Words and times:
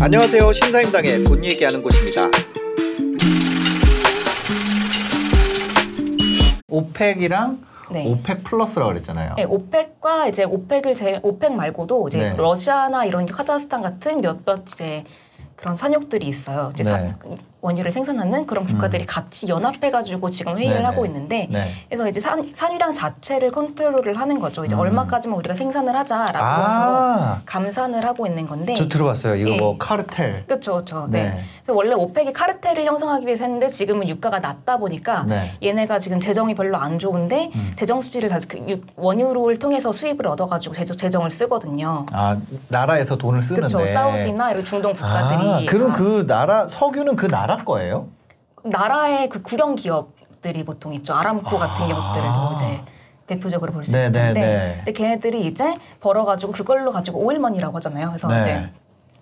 안녕하세요. 0.00 0.52
신사임당의 0.52 1.24
돈 1.24 1.44
얘기하는 1.44 1.82
곳입니다. 1.82 2.22
오펙이랑 6.68 7.58
네. 7.90 8.06
오펙 8.08 8.44
플러스라고 8.44 8.92
그랬잖아요. 8.92 9.34
네, 9.36 9.44
오펙과 9.44 10.28
이제 10.28 10.44
오펙을 10.44 10.94
제 10.94 11.18
오펙 11.22 11.54
말고도 11.54 12.08
이제 12.08 12.18
네. 12.18 12.34
러시아나 12.36 13.04
이런 13.04 13.26
카자흐스탄 13.26 13.82
같은 13.82 14.20
몇몇 14.20 14.64
이제 14.68 15.04
그런 15.56 15.76
산유국들이 15.76 16.26
있어요. 16.26 16.70
이제 16.74 16.84
사- 16.84 16.98
네. 16.98 17.14
원유를 17.64 17.90
생산하는 17.90 18.44
그런 18.46 18.64
국가들이 18.66 19.06
같이 19.06 19.48
연합해가지고 19.48 20.28
지금 20.28 20.58
회의를 20.58 20.76
네네. 20.76 20.84
하고 20.86 21.06
있는데 21.06 21.48
네. 21.50 21.72
그래서 21.88 22.06
이제 22.06 22.20
산, 22.20 22.46
산유량 22.54 22.92
자체를 22.92 23.50
컨트롤을 23.52 24.20
하는 24.20 24.38
거죠. 24.38 24.66
이제 24.66 24.74
음. 24.74 24.80
얼마까지만 24.80 25.38
우리가 25.38 25.54
생산을 25.54 25.96
하자라고 25.96 26.36
해서 26.36 27.22
아, 27.24 27.40
감산을 27.46 28.04
하고 28.04 28.26
있는 28.26 28.46
건데. 28.46 28.74
저 28.74 28.86
들어봤어요. 28.86 29.36
이거 29.36 29.50
네. 29.50 29.56
뭐 29.56 29.78
카르텔. 29.78 30.44
그렇죠, 30.46 30.72
그렇죠. 30.74 31.08
네. 31.10 31.30
네. 31.30 31.40
그래서 31.64 31.74
원래 31.74 31.94
오펙이 31.94 32.34
카르텔을 32.34 32.84
형성하기 32.84 33.26
위해서 33.26 33.44
했는데 33.44 33.68
지금은 33.70 34.08
유가가 34.10 34.40
낮다 34.40 34.76
보니까 34.76 35.24
네. 35.26 35.52
얘네가 35.62 35.98
지금 36.00 36.20
재정이 36.20 36.54
별로 36.54 36.76
안 36.76 36.98
좋은데 36.98 37.50
음. 37.54 37.72
재정 37.76 38.02
수지를 38.02 38.28
다그 38.28 38.58
유- 38.68 38.80
원유를 38.96 39.58
통해서 39.58 39.90
수입을 39.90 40.26
얻어가지고 40.28 40.74
재정, 40.74 40.96
재정 40.98 41.24
을 41.24 41.30
쓰거든요. 41.30 42.04
아, 42.12 42.36
나라에서 42.68 43.16
돈을 43.16 43.40
쓰는데. 43.40 43.68
그렇죠. 43.74 43.90
사우디나 43.90 44.50
이런 44.50 44.64
중동 44.66 44.92
국가들이 44.92 45.50
아, 45.50 45.60
그럼 45.66 45.92
다그 45.92 46.26
나라 46.26 46.68
석유는 46.68 47.16
그 47.16 47.26
나라 47.26 47.53
거예요? 47.64 48.08
나라의 48.64 49.28
그 49.28 49.42
국영 49.42 49.74
기업들이 49.74 50.64
보통 50.64 50.94
있죠. 50.94 51.14
아람코 51.14 51.58
같은 51.58 51.84
아. 51.84 51.94
것들도 51.94 52.54
이제 52.54 52.80
대표적으로 53.26 53.72
볼수 53.72 53.92
네, 53.92 54.06
있는데, 54.06 54.32
네, 54.32 54.40
네. 54.40 54.72
근데 54.76 54.92
걔네들이 54.92 55.46
이제 55.46 55.76
벌어가지고 56.00 56.52
그걸로 56.52 56.90
가지고 56.90 57.20
오일머니라고 57.20 57.76
하잖아요. 57.76 58.08
그래서 58.08 58.28
네. 58.28 58.40
이제 58.40 58.68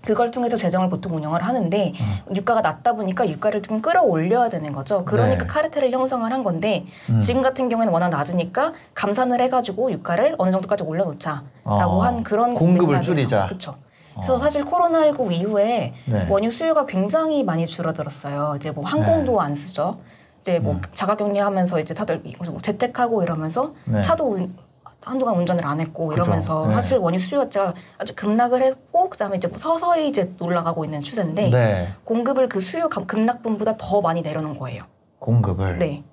그걸 0.04 0.32
통해서 0.32 0.56
재정을 0.56 0.90
보통 0.90 1.14
운영을 1.14 1.42
하는데 1.42 1.92
유가가 2.34 2.60
낮다 2.60 2.94
보니까 2.94 3.28
유가를 3.28 3.62
좀 3.62 3.80
끌어올려야 3.80 4.48
되는 4.48 4.72
거죠. 4.72 5.04
그러니까 5.04 5.44
네. 5.44 5.46
카르텔을 5.46 5.92
형성을 5.92 6.30
한 6.30 6.42
건데 6.42 6.86
음. 7.08 7.20
지금 7.20 7.40
같은 7.42 7.68
경우에는 7.68 7.92
워낙 7.92 8.08
낮으니까 8.08 8.72
감산을 8.94 9.40
해가지고 9.42 9.92
유가를 9.92 10.34
어느 10.38 10.50
정도까지 10.50 10.82
올려놓자라고 10.82 11.44
어, 11.64 12.02
한 12.02 12.24
그런 12.24 12.54
공급을. 12.54 13.00
줄이자. 13.02 13.46
그렇죠. 13.46 13.76
그래서 14.14 14.38
사실 14.38 14.64
코로나19 14.64 15.32
이후에 15.32 15.94
네. 16.06 16.26
원유 16.28 16.50
수요가 16.50 16.84
굉장히 16.86 17.42
많이 17.44 17.66
줄어들었어요. 17.66 18.54
이제 18.56 18.70
뭐 18.70 18.84
항공도 18.84 19.40
안 19.40 19.54
쓰죠. 19.54 19.98
이제 20.42 20.58
뭐 20.58 20.74
음. 20.74 20.82
자가격리하면서 20.94 21.80
이제 21.80 21.94
다들 21.94 22.22
뭐 22.50 22.60
재택하고 22.60 23.22
이러면서 23.22 23.72
네. 23.84 24.02
차도 24.02 24.24
운- 24.24 24.56
한동안 25.04 25.36
운전을 25.36 25.64
안 25.66 25.80
했고. 25.80 26.12
이러면서 26.12 26.66
네. 26.68 26.74
사실 26.74 26.98
원유 26.98 27.18
수요가 27.18 27.74
아주 27.98 28.14
급락을 28.14 28.62
했고 28.62 29.10
그다음에 29.10 29.36
이제 29.36 29.48
서서히 29.58 30.08
이제 30.08 30.32
올라가고 30.40 30.84
있는 30.84 31.00
추세인데 31.00 31.50
네. 31.50 31.88
공급을 32.04 32.48
그 32.48 32.60
수요 32.60 32.88
감- 32.88 33.06
급락분보다 33.06 33.76
더 33.78 34.00
많이 34.00 34.22
내려놓은 34.22 34.56
거예요. 34.58 34.84
공급을. 35.18 35.78
네. 35.78 36.04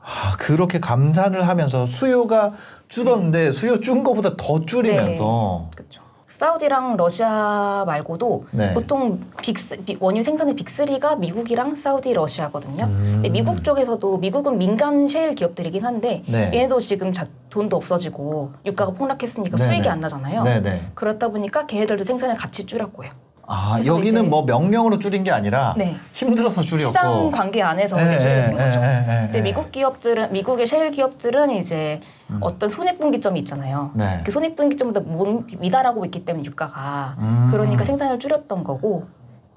아, 0.00 0.36
그렇게 0.38 0.78
감산을 0.80 1.48
하면서 1.48 1.86
수요가 1.86 2.52
줄었는데 2.88 3.50
수요 3.52 3.80
준 3.80 4.04
거보다 4.04 4.36
더 4.36 4.64
줄이면서 4.64 5.70
그렇죠. 5.74 6.02
사우디랑 6.34 6.96
러시아 6.96 7.84
말고도 7.86 8.46
네. 8.50 8.74
보통 8.74 9.20
빅스, 9.40 9.76
비- 9.84 9.96
원유 10.00 10.22
생산의 10.24 10.56
빅3가 10.56 11.16
미국이랑 11.18 11.76
사우디, 11.76 12.12
러시아거든요. 12.12 12.84
음. 12.86 13.10
근데 13.14 13.28
미국 13.28 13.62
쪽에서도 13.62 14.18
미국은 14.18 14.58
민간 14.58 15.06
셰일 15.06 15.36
기업들이긴 15.36 15.84
한데 15.84 16.24
네. 16.26 16.50
얘네도 16.52 16.80
지금 16.80 17.12
자- 17.12 17.26
돈도 17.50 17.76
없어지고 17.76 18.50
유가가 18.66 18.90
폭락했으니까 18.92 19.56
네네. 19.56 19.68
수익이 19.68 19.88
안 19.88 20.00
나잖아요. 20.00 20.42
네네. 20.42 20.90
그렇다 20.96 21.28
보니까 21.28 21.66
걔네들도 21.66 22.02
생산을 22.02 22.34
같이 22.36 22.66
줄였고요. 22.66 23.10
아, 23.46 23.78
여기는 23.84 24.30
뭐 24.30 24.42
명령으로 24.44 24.98
줄인 24.98 25.24
게 25.24 25.30
아니라 25.30 25.74
네. 25.76 25.96
힘들어서 26.12 26.62
줄였고. 26.62 26.88
시장 26.88 27.30
관계 27.30 27.62
안에서 27.62 28.00
예, 28.00 28.18
줄이는 28.18 28.48
예, 28.52 28.64
거죠. 28.64 28.80
예, 28.80 29.06
예, 29.08 29.26
이제 29.28 29.38
예. 29.38 29.42
미국 29.42 29.70
기업들은 29.70 30.32
미국의 30.32 30.66
셰일 30.66 30.90
기업들은 30.90 31.50
이제 31.50 32.00
어떤 32.40 32.70
손익분기점이 32.70 33.38
있잖아요. 33.40 33.90
음. 33.94 33.98
네. 33.98 34.22
그 34.24 34.32
손익분기점보다 34.32 35.00
못 35.00 35.46
미달하고 35.58 36.04
있기 36.06 36.24
때문에 36.24 36.44
유가가 36.44 37.16
음. 37.18 37.48
그러니까 37.50 37.84
생산을 37.84 38.18
줄였던 38.18 38.64
거고 38.64 39.06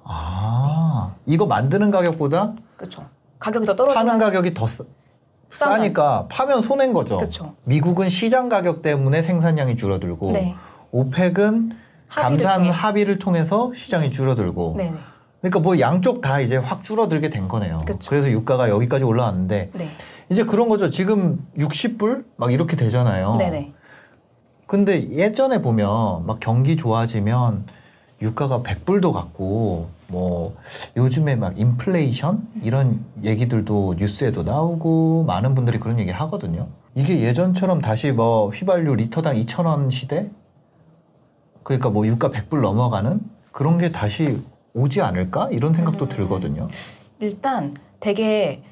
아, 0.04 1.14
이거 1.26 1.46
만드는 1.46 1.92
가격보다 1.92 2.54
그렇죠. 2.76 3.06
가격이 3.40 3.66
더 3.66 3.76
떨어지면 3.76 4.06
파는 4.06 4.20
가격이 4.20 4.54
더 4.54 4.68
싸. 4.68 4.84
싸니까 5.50 6.28
파면 6.30 6.62
손해인 6.62 6.92
거죠. 6.92 7.18
그쵸. 7.18 7.54
미국은 7.64 8.10
시장 8.10 8.50
가격 8.50 8.82
때문에 8.82 9.24
생산량이 9.24 9.78
줄어들고 9.78 10.32
네. 10.34 10.56
오펙은 10.92 11.72
감산 12.10 12.60
통해서. 12.60 12.74
합의를 12.74 13.20
통해서 13.20 13.72
시장이 13.74 14.12
줄어들고 14.12 14.76
네네. 14.78 14.96
그러니까 15.42 15.60
뭐 15.60 15.80
양쪽 15.80 16.22
다 16.22 16.40
이제 16.40 16.58
확 16.58 16.84
줄어들게 16.84 17.30
된 17.30 17.48
거네요. 17.48 17.84
그쵸. 17.86 18.10
그래서 18.10 18.30
유가가 18.30 18.70
여기까지 18.70 19.04
올라왔는데 19.04 19.72
네. 19.74 19.90
이제 20.30 20.44
그런 20.44 20.68
거죠. 20.68 20.90
지금 20.90 21.46
60불 21.58 22.26
막 22.38 22.52
이렇게 22.52 22.76
되잖아요. 22.76 23.36
네네. 23.38 23.74
근데 24.66 25.10
예전에 25.12 25.62
보면 25.62 26.26
막 26.26 26.40
경기 26.40 26.76
좋아지면 26.76 27.66
유가가 28.22 28.62
100불도 28.62 29.14
갔고 29.14 29.90
뭐 30.08 30.56
요즘에 30.98 31.36
막 31.36 31.58
인플레이션 31.60 32.48
이런 32.64 33.06
얘기들도 33.24 33.96
뉴스에도 33.98 34.44
나오고 34.44 35.24
많은 35.28 35.56
분들이 35.56 35.80
그런 35.80 36.00
얘기를 36.00 36.20
하거든요. 36.22 36.68
이게 36.96 37.20
예전처럼 37.22 37.80
다시 37.80 38.12
뭐 38.12 38.50
휘발유 38.50 38.96
리터당 38.96 39.36
2,000원 39.36 39.92
시대? 39.92 40.30
그러니까 41.68 41.90
뭐 41.90 42.08
유가 42.08 42.30
100불 42.30 42.62
넘어가는 42.62 43.20
그런 43.52 43.78
게 43.78 43.92
다시 43.92 44.42
오지 44.74 45.02
않을까? 45.02 45.50
이런 45.52 45.74
생각도 45.74 46.06
음. 46.06 46.10
들거든요. 46.10 46.70
일단 47.20 47.76
되게 48.00 48.64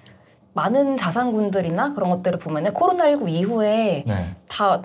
많은 0.53 0.95
자산군들이나 0.95 1.93
그런 1.93 2.09
것들을 2.09 2.39
보면은 2.39 2.73
코로나19 2.73 3.27
이후에 3.27 4.05
네. 4.07 4.35
다 4.47 4.81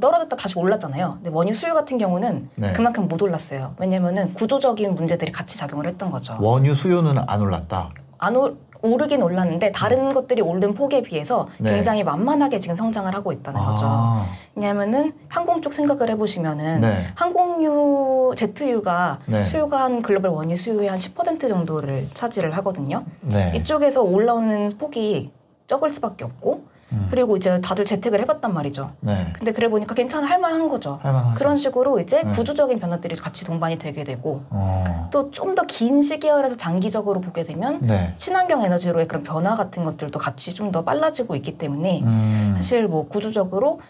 떨어졌다 0.00 0.34
다시 0.36 0.58
올랐잖아요. 0.58 1.16
근데 1.16 1.28
원유 1.28 1.52
수요 1.52 1.74
같은 1.74 1.98
경우는 1.98 2.48
네. 2.54 2.72
그만큼 2.72 3.08
못 3.08 3.20
올랐어요. 3.20 3.74
왜냐면은 3.78 4.32
구조적인 4.32 4.94
문제들이 4.94 5.30
같이 5.30 5.58
작용을 5.58 5.86
했던 5.86 6.10
거죠. 6.10 6.38
원유 6.40 6.74
수요는 6.74 7.18
안 7.26 7.42
올랐다. 7.42 7.90
안 8.16 8.36
오, 8.36 8.56
오르긴 8.82 9.22
올랐는데 9.22 9.72
다른 9.72 10.12
것들이 10.14 10.40
오른 10.42 10.74
폭에 10.74 11.02
비해서 11.02 11.48
네. 11.58 11.72
굉장히 11.72 12.04
만만하게 12.04 12.60
지금 12.60 12.76
성장을 12.76 13.12
하고 13.14 13.32
있다는 13.32 13.60
거죠. 13.60 13.86
아, 13.86 14.26
왜냐하면은 14.54 15.12
항공 15.28 15.60
쪽 15.62 15.72
생각을 15.72 16.10
해보시면은 16.10 16.80
네. 16.80 17.06
항공유 17.14 18.34
제트유가 18.36 19.18
네. 19.26 19.42
수요가 19.42 19.82
한 19.82 20.02
글로벌 20.02 20.30
원유 20.30 20.56
수요의 20.56 20.88
한 20.88 20.98
10% 20.98 21.48
정도를 21.48 22.06
차지를 22.14 22.56
하거든요. 22.58 23.04
네. 23.20 23.52
이쪽에서 23.56 24.02
올라오는 24.02 24.76
폭이 24.78 25.30
적을 25.66 25.90
수밖에 25.90 26.24
없고 26.24 26.64
음. 26.92 27.08
그리고 27.10 27.36
이제 27.36 27.60
다들 27.60 27.84
재택을 27.84 28.20
해봤단 28.20 28.52
말이죠. 28.54 28.92
네. 29.00 29.32
근데 29.34 29.52
그래 29.52 29.68
보니까 29.68 29.94
괜찮아 29.94 30.26
할만한 30.26 30.68
거죠. 30.68 30.98
할만하죠. 31.02 31.34
그런 31.34 31.56
식으로 31.56 32.00
이제 32.00 32.22
네. 32.22 32.32
구조적인 32.32 32.78
변화들이 32.80 33.16
같이 33.16 33.44
동반이 33.44 33.78
되게 33.78 34.04
되고 34.04 34.42
어. 34.50 35.08
또좀 35.10 35.54
더 35.54 35.64
긴 35.68 36.00
시계열에서 36.02 36.56
장기적으로 36.56 37.20
보게 37.20 37.44
되면 37.44 37.80
네. 37.82 38.14
친환경 38.16 38.64
에너지로의 38.64 39.06
그런 39.06 39.22
변화 39.22 39.54
같은 39.54 39.84
것들도 39.84 40.18
같이 40.18 40.54
좀 40.54 40.72
더 40.72 40.82
빨라지고 40.84 41.34
있기 41.36 41.56
때문에 41.58 42.02
음. 42.02 42.52
사실 42.56 42.86
뭐 42.88 43.06
구조적으로 43.08 43.80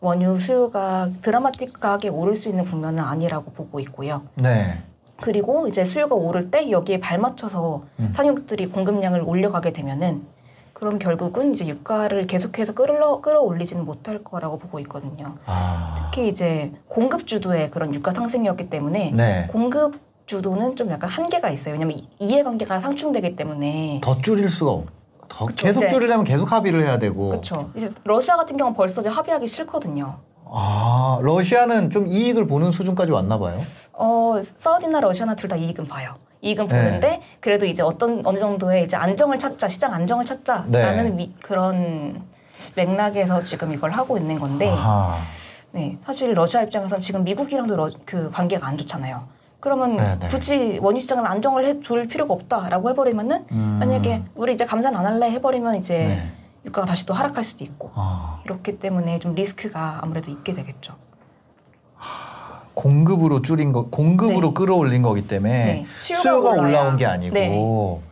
원유 0.00 0.38
수요가 0.38 1.08
드라마틱하게 1.22 2.08
오를 2.10 2.36
수 2.36 2.48
있는 2.48 2.64
국면은 2.64 3.02
아니라고 3.02 3.50
보고 3.52 3.80
있고요. 3.80 4.22
네. 4.36 4.78
그리고 5.20 5.66
이제 5.68 5.84
수요가 5.84 6.14
오를 6.14 6.50
때 6.50 6.70
여기에 6.70 7.00
발맞춰서 7.00 7.82
음. 8.00 8.12
산유국들이 8.14 8.66
공급량을 8.68 9.22
올려가게 9.22 9.72
되면은 9.72 10.22
그럼 10.76 10.98
결국은 10.98 11.54
이제 11.54 11.66
유가를 11.66 12.26
계속해서 12.26 12.74
끌어 12.74 13.22
끌어올리지는 13.22 13.86
못할 13.86 14.22
거라고 14.22 14.58
보고 14.58 14.78
있거든요. 14.80 15.36
아. 15.46 16.10
특히 16.12 16.28
이제 16.28 16.70
공급 16.86 17.26
주도의 17.26 17.70
그런 17.70 17.94
유가 17.94 18.12
상승이었기 18.12 18.68
때문에 18.68 19.10
네. 19.12 19.46
공급 19.50 19.98
주도는 20.26 20.76
좀 20.76 20.90
약간 20.90 21.08
한계가 21.08 21.48
있어요. 21.48 21.72
왜냐면 21.72 21.96
이- 21.96 22.06
이해관계가 22.18 22.80
상충되기 22.82 23.36
때문에 23.36 24.02
더 24.04 24.20
줄일 24.20 24.50
수가 24.50 24.70
없. 24.72 24.84
더 25.30 25.46
그쵸, 25.46 25.66
계속 25.66 25.88
줄이려면 25.88 26.24
계속 26.26 26.52
합의를 26.52 26.82
해야 26.82 26.98
되고. 26.98 27.30
그렇죠. 27.30 27.70
이제 27.74 27.90
러시아 28.04 28.36
같은 28.36 28.58
경우는 28.58 28.76
벌써 28.76 29.00
이제 29.00 29.08
합의하기 29.08 29.46
싫거든요. 29.46 30.16
아, 30.44 31.18
러시아는 31.22 31.88
좀 31.88 32.06
이익을 32.06 32.46
보는 32.46 32.70
수준까지 32.70 33.12
왔나 33.12 33.38
봐요. 33.38 33.58
어, 33.94 34.34
사우디나 34.58 35.00
러시아나 35.00 35.34
둘 35.36 35.48
다 35.48 35.56
이익은 35.56 35.86
봐요. 35.86 36.16
이익은 36.42 36.66
네. 36.66 36.76
보는데 36.76 37.22
그래도 37.40 37.66
이제 37.66 37.82
어떤 37.82 38.22
어느 38.24 38.38
정도의 38.38 38.84
이제 38.84 38.96
안정을 38.96 39.38
찾자, 39.38 39.68
시장 39.68 39.92
안정을 39.94 40.24
찾자라는 40.24 41.16
네. 41.16 41.22
위- 41.22 41.34
그런 41.42 42.22
맥락에서 42.74 43.42
지금 43.42 43.72
이걸 43.72 43.90
하고 43.92 44.16
있는 44.16 44.38
건데, 44.38 44.68
아하. 44.70 45.16
네, 45.72 45.98
사실 46.04 46.32
러시아 46.34 46.62
입장에서는 46.62 47.00
지금 47.00 47.24
미국이랑도 47.24 47.76
러- 47.76 47.90
그 48.04 48.30
관계가 48.30 48.66
안 48.66 48.78
좋잖아요. 48.78 49.24
그러면 49.60 49.96
네, 49.96 50.16
네. 50.20 50.28
굳이 50.28 50.78
원유 50.80 51.00
시장을 51.00 51.26
안정을 51.26 51.64
해둘 51.64 52.06
필요가 52.06 52.34
없다라고 52.34 52.90
해버리면은 52.90 53.46
음. 53.52 53.76
만약에 53.80 54.22
우리 54.34 54.54
이제 54.54 54.64
감산 54.64 54.94
안 54.94 55.04
할래 55.04 55.30
해버리면 55.30 55.76
이제 55.76 55.98
네. 55.98 56.32
유가가 56.64 56.86
다시 56.86 57.04
또 57.06 57.14
하락할 57.14 57.42
수도 57.42 57.64
있고 57.64 57.90
아, 57.94 58.40
이렇기 58.44 58.78
때문에 58.78 59.18
좀 59.18 59.34
리스크가 59.34 60.00
아무래도 60.02 60.30
있게 60.30 60.52
되겠죠. 60.52 60.94
공급으로 62.76 63.40
줄인 63.40 63.72
거, 63.72 63.86
공급으로 63.86 64.48
네. 64.48 64.54
끌어올린 64.54 65.02
거기 65.02 65.26
때문에 65.26 65.64
네, 65.64 65.86
수요가 65.98 66.22
수요가 66.22 66.50
올라온 66.50 66.96
게 66.98 67.06
아니고 67.06 67.34
네. 67.34 68.06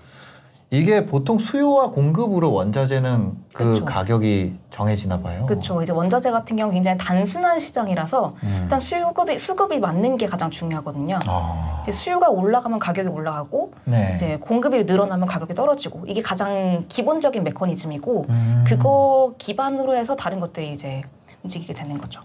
이게 0.70 1.04
보통 1.06 1.38
수요와 1.38 1.90
공급으로 1.90 2.50
원자재는 2.50 3.34
그 3.52 3.74
그쵸. 3.74 3.84
가격이 3.84 4.54
정해지나 4.70 5.20
봐요. 5.20 5.44
그렇죠. 5.46 5.82
이제 5.82 5.92
원자재 5.92 6.30
같은 6.30 6.56
경우 6.56 6.72
굉장히 6.72 6.96
단순한 6.98 7.60
시장이라서 7.60 8.34
음. 8.42 8.60
일단 8.62 8.80
수급이 8.80 9.38
수급이 9.38 9.78
맞는 9.78 10.16
게 10.16 10.26
가장 10.26 10.50
중요하거든요. 10.50 11.20
아, 11.26 11.84
수요가 11.92 12.30
올라가면 12.30 12.78
가격이 12.78 13.08
올라가고 13.08 13.72
네. 13.84 14.12
이제 14.16 14.38
공급이 14.40 14.82
늘어나면 14.84 15.28
가격이 15.28 15.54
떨어지고 15.54 16.06
이게 16.08 16.22
가장 16.22 16.86
기본적인 16.88 17.44
메커니즘이고 17.44 18.26
음. 18.30 18.64
그거 18.66 19.34
기반으로 19.36 19.94
해서 19.94 20.16
다른 20.16 20.40
것들이 20.40 20.72
이제 20.72 21.02
움직이게 21.44 21.74
되는 21.74 21.98
거죠. 21.98 22.22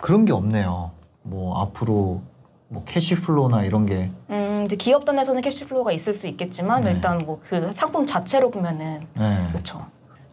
그런 0.00 0.24
게 0.24 0.32
없네요. 0.32 0.92
뭐 1.22 1.60
앞으로 1.62 2.22
뭐 2.68 2.84
cash 2.84 3.16
flow나 3.16 3.64
이런 3.64 3.84
게 3.86 4.10
음, 4.30 4.62
이제 4.66 4.76
기업 4.76 5.04
단에서는 5.04 5.42
cash 5.42 5.62
flow가 5.62 5.92
있을 5.92 6.14
수 6.14 6.26
있겠지만 6.28 6.82
네. 6.82 6.92
일단 6.92 7.18
뭐 7.18 7.40
그 7.48 7.72
상품 7.74 8.06
자체로 8.06 8.50
보면은 8.50 9.00
네. 9.14 9.46
그렇죠. 9.52 9.84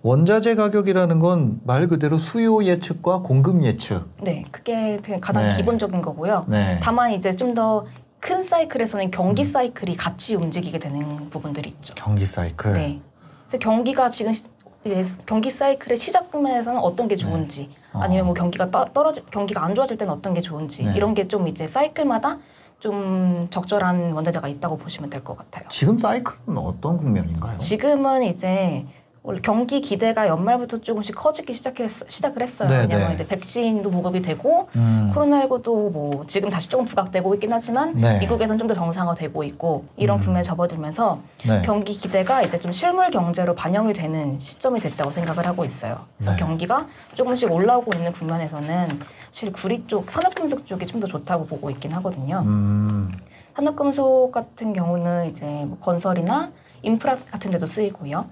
원자재 0.04 0.56
가격이라는 0.56 1.20
건 1.20 1.60
말 1.66 1.88
그대로 1.88 2.18
수요 2.18 2.64
예측과 2.64 3.20
공급 3.20 3.64
예측. 3.64 4.06
네, 4.22 4.46
그게 4.52 5.00
되게 5.02 5.20
가장 5.20 5.50
네. 5.50 5.56
기본적인 5.58 6.02
거고요. 6.02 6.46
네. 6.48 6.80
다만 6.82 7.12
이제 7.12 7.36
좀 7.36 7.54
더 7.54 7.86
큰 8.20 8.44
사이클에서는 8.44 9.12
경기 9.12 9.46
사이클이 9.46 9.96
같이 9.96 10.34
움직이게 10.36 10.80
되는 10.80 11.30
부분들이 11.30 11.70
있죠. 11.70 11.94
경기 11.96 12.26
사이클. 12.26 12.74
네. 12.74 13.00
그래서 13.48 13.60
경기가 13.60 14.10
지금 14.10 14.34
시- 14.34 14.44
이제 14.84 15.04
경기 15.28 15.52
사이클의 15.52 16.00
시작 16.00 16.32
부분에서는 16.32 16.80
어떤 16.80 17.08
게 17.08 17.16
좋은지 17.16 17.70
어. 17.72 17.77
아니면 18.02 18.26
뭐 18.26 18.34
경기가 18.34 18.70
떠, 18.72 18.86
떨어지 18.86 19.24
경기가 19.32 19.64
안 19.64 19.76
좋아질 19.76 19.98
때는 19.98 20.14
어떤 20.14 20.34
게 20.34 20.42
좋은지 20.42 20.84
네. 20.86 20.94
이런 20.96 21.14
게 21.14 21.28
좀 21.28 21.48
이제 21.48 21.68
사이클마다 21.68 22.38
좀 22.80 23.48
적절한 23.50 24.12
원자재가 24.14 24.48
있다고 24.48 24.78
보시면 24.78 25.10
될 25.10 25.24
것 25.24 25.36
같아요. 25.38 25.66
지금 25.70 25.98
사이클은 25.98 26.58
어떤 26.58 26.98
국면인가요? 26.98 27.58
지금은 27.58 28.24
이제 28.24 28.86
원래 29.28 29.42
경기 29.42 29.82
기대가 29.82 30.26
연말부터 30.30 30.78
조금씩 30.80 31.14
커지기 31.14 31.54
시작했, 31.54 31.92
시작을 32.08 32.42
했어요. 32.42 32.70
네, 32.70 32.80
왜냐면 32.80 33.10
네. 33.10 33.14
이제 33.14 33.28
백신도 33.28 33.92
보급이 33.92 34.22
되고 34.22 34.70
음. 34.78 35.12
코로나19도 35.14 35.92
뭐 35.92 36.24
지금 36.28 36.50
다시 36.50 36.70
조금 36.70 36.86
부각되고 36.86 37.34
있긴 37.34 37.52
하지만 37.52 37.94
네. 37.94 38.20
미국에서는 38.20 38.58
좀더 38.58 38.74
정상화되고 38.74 39.44
있고 39.44 39.84
이런 39.98 40.20
음. 40.20 40.24
국면에 40.24 40.44
접어들면서 40.44 41.20
네. 41.46 41.62
경기 41.66 41.92
기대가 41.94 42.42
이제 42.42 42.58
좀 42.58 42.72
실물 42.72 43.12
경제로 43.12 43.54
반영이 43.54 43.92
되는 43.92 44.40
시점이 44.40 44.80
됐다고 44.80 45.12
생각을 45.12 45.46
하고 45.46 45.66
있어요. 45.66 46.06
그래서 46.16 46.32
네. 46.32 46.38
경기가 46.38 46.88
조금씩 47.16 47.52
올라오고 47.52 47.98
있는 47.98 48.14
국면에서는 48.14 49.00
사실 49.30 49.52
구리 49.52 49.84
쪽 49.88 50.10
산업금속 50.10 50.66
쪽이 50.66 50.88
좀 50.88 50.98
더 51.02 51.06
좋다고 51.06 51.48
보고 51.48 51.70
있긴 51.70 51.92
하거든요. 51.92 52.44
음. 52.46 53.12
산업금속 53.58 54.32
같은 54.32 54.72
경우는 54.72 55.26
이제 55.30 55.46
뭐 55.46 55.78
건설이나 55.82 56.50
인프라 56.82 57.18
같은 57.30 57.52
데도 57.52 57.68
쓰이고요. 57.68 58.26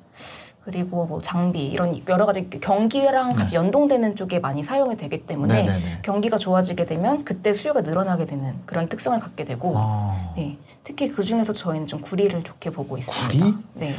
그리고 0.66 1.06
뭐 1.06 1.22
장비 1.22 1.68
이런 1.68 2.02
여러 2.10 2.26
가지 2.26 2.50
경기랑 2.50 3.36
같이 3.36 3.56
연동되는 3.56 4.16
쪽에 4.16 4.40
많이 4.40 4.64
사용이 4.64 4.98
되기 4.98 5.24
때문에 5.28 5.54
네. 5.54 5.64
네네네. 5.68 6.00
경기가 6.02 6.40
좋아지게 6.40 6.88
되면 6.88 7.24
그때 7.24 7.54
수요가 7.54 7.82
늘어나게 7.82 8.26
되는 8.26 8.56
그런 8.66 8.90
특성을 8.90 9.20
갖게 9.20 9.44
되고 9.44 9.74
아. 9.78 10.34
네, 10.36 10.58
특히 10.84 11.08
그 11.10 11.24
중에서 11.24 11.54
저희는 11.54 11.86
좀 11.86 12.02
구리를 12.02 12.42
좋게 12.42 12.72
보고 12.72 12.98
있습니다. 12.98 13.28
구리? 13.28 13.54
네, 13.76 13.94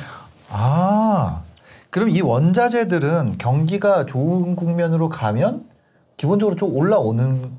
아. 0.50 1.42
그럼 1.90 2.10
이 2.10 2.20
원자재들은 2.20 3.38
경기가 3.38 4.04
좋은 4.04 4.56
국면으로 4.56 5.08
가면 5.08 5.66
기본적으로 6.16 6.56
좀 6.56 6.76
올라오는 6.76 7.52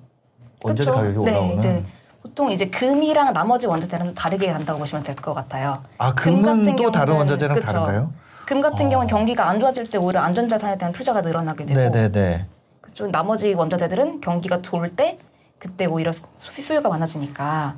원자재 0.63 0.92
그쵸? 0.92 1.00
가격이 1.00 1.24
네, 1.25 1.31
올라오는. 1.31 1.57
이제 1.59 1.86
보통 2.21 2.51
이제 2.51 2.68
금이랑 2.68 3.31
나머지 3.31 3.68
원자재랑 3.68 4.07
좀 4.07 4.13
다르게 4.13 4.51
간다고 4.51 4.80
보시면 4.80 5.04
될 5.06 5.15
것 5.15 5.33
같아요. 5.33 5.81
아, 5.98 6.13
금 6.13 6.42
금은 6.42 6.75
또 6.75 6.92
다른 6.92 7.13
경우는- 7.13 7.18
원자재랑 7.19 7.56
그쵸. 7.59 7.68
다른가요? 7.68 8.12
금 8.47 8.61
같은 8.61 8.85
어. 8.85 8.89
경우는 8.89 9.07
경기가 9.09 9.49
안 9.49 9.59
좋아질 9.59 9.89
때 9.89 9.97
오히려 9.97 10.21
안전자산에 10.21 10.77
대한 10.77 10.94
투자가 10.94 11.19
늘어나게 11.19 11.65
되고 11.65 11.77
네네네. 11.79 12.45
그쪽 12.79 13.11
나머지 13.11 13.53
원자재들은 13.53 14.21
경기가 14.21 14.61
좋을 14.61 14.95
때 14.95 15.19
그때 15.59 15.85
오히려 15.85 16.13
수- 16.13 16.25
수요가 16.39 16.88
많아지니까 16.88 17.75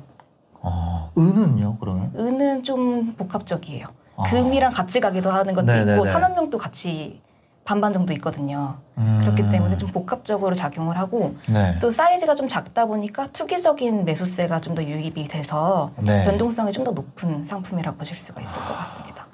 어, 0.62 1.10
은은요, 1.18 1.78
그러면? 1.80 2.12
은은 2.16 2.62
좀 2.62 3.14
복합적이에요. 3.16 3.86
아. 4.16 4.22
금이랑 4.30 4.72
같이 4.72 5.00
가기도 5.00 5.32
하는 5.32 5.54
것도 5.54 5.66
네네네. 5.66 5.92
있고 5.94 6.04
산업용도 6.06 6.56
같이 6.56 7.20
반반 7.64 7.92
정도 7.92 8.12
있거든요. 8.14 8.76
음. 8.98 9.18
그렇기 9.22 9.50
때문에 9.50 9.76
좀 9.76 9.90
복합적으로 9.90 10.54
작용을 10.54 10.96
하고 10.98 11.34
네. 11.48 11.76
또 11.80 11.90
사이즈가 11.90 12.36
좀 12.36 12.46
작다 12.48 12.86
보니까 12.86 13.26
투기적인 13.32 14.04
매수세가 14.04 14.60
좀 14.60 14.74
더 14.76 14.84
유입이 14.84 15.26
돼서 15.26 15.90
네. 15.96 16.24
변동성이 16.26 16.70
좀 16.70 16.84
더 16.84 16.92
높은 16.92 17.44
상품이라고 17.44 17.96
보실 17.98 18.16
수가 18.16 18.40
있을 18.40 18.60
것 18.60 18.76
같습니다. 18.76 19.26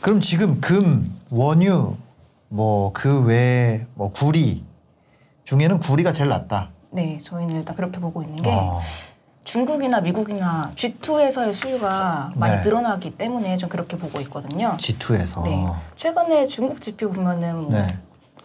그럼 0.00 0.20
지금 0.20 0.60
금, 0.60 1.14
원유, 1.30 1.96
뭐 2.48 2.92
그 2.92 3.22
외에 3.22 3.86
뭐 3.94 4.10
구리 4.10 4.64
중에는 5.44 5.78
구리가 5.78 6.12
제일 6.12 6.28
낫다. 6.30 6.70
네, 6.90 7.20
저희는 7.22 7.56
일단 7.56 7.76
그렇게 7.76 8.00
보고 8.00 8.22
있는 8.22 8.42
게 8.42 8.50
어. 8.50 8.80
중국이나 9.44 10.00
미국이나 10.00 10.62
G2에서의 10.74 11.52
수요가 11.54 12.32
많이 12.34 12.56
네. 12.56 12.62
늘어나기 12.62 13.10
때문에 13.10 13.56
좀 13.56 13.68
그렇게 13.68 13.96
보고 13.96 14.20
있거든요. 14.22 14.76
G2에서. 14.78 15.42
네. 15.44 15.66
최근에 15.96 16.46
중국 16.46 16.80
지표 16.82 17.10
보면은 17.10 17.56
뭐 17.62 17.72
네. 17.72 17.96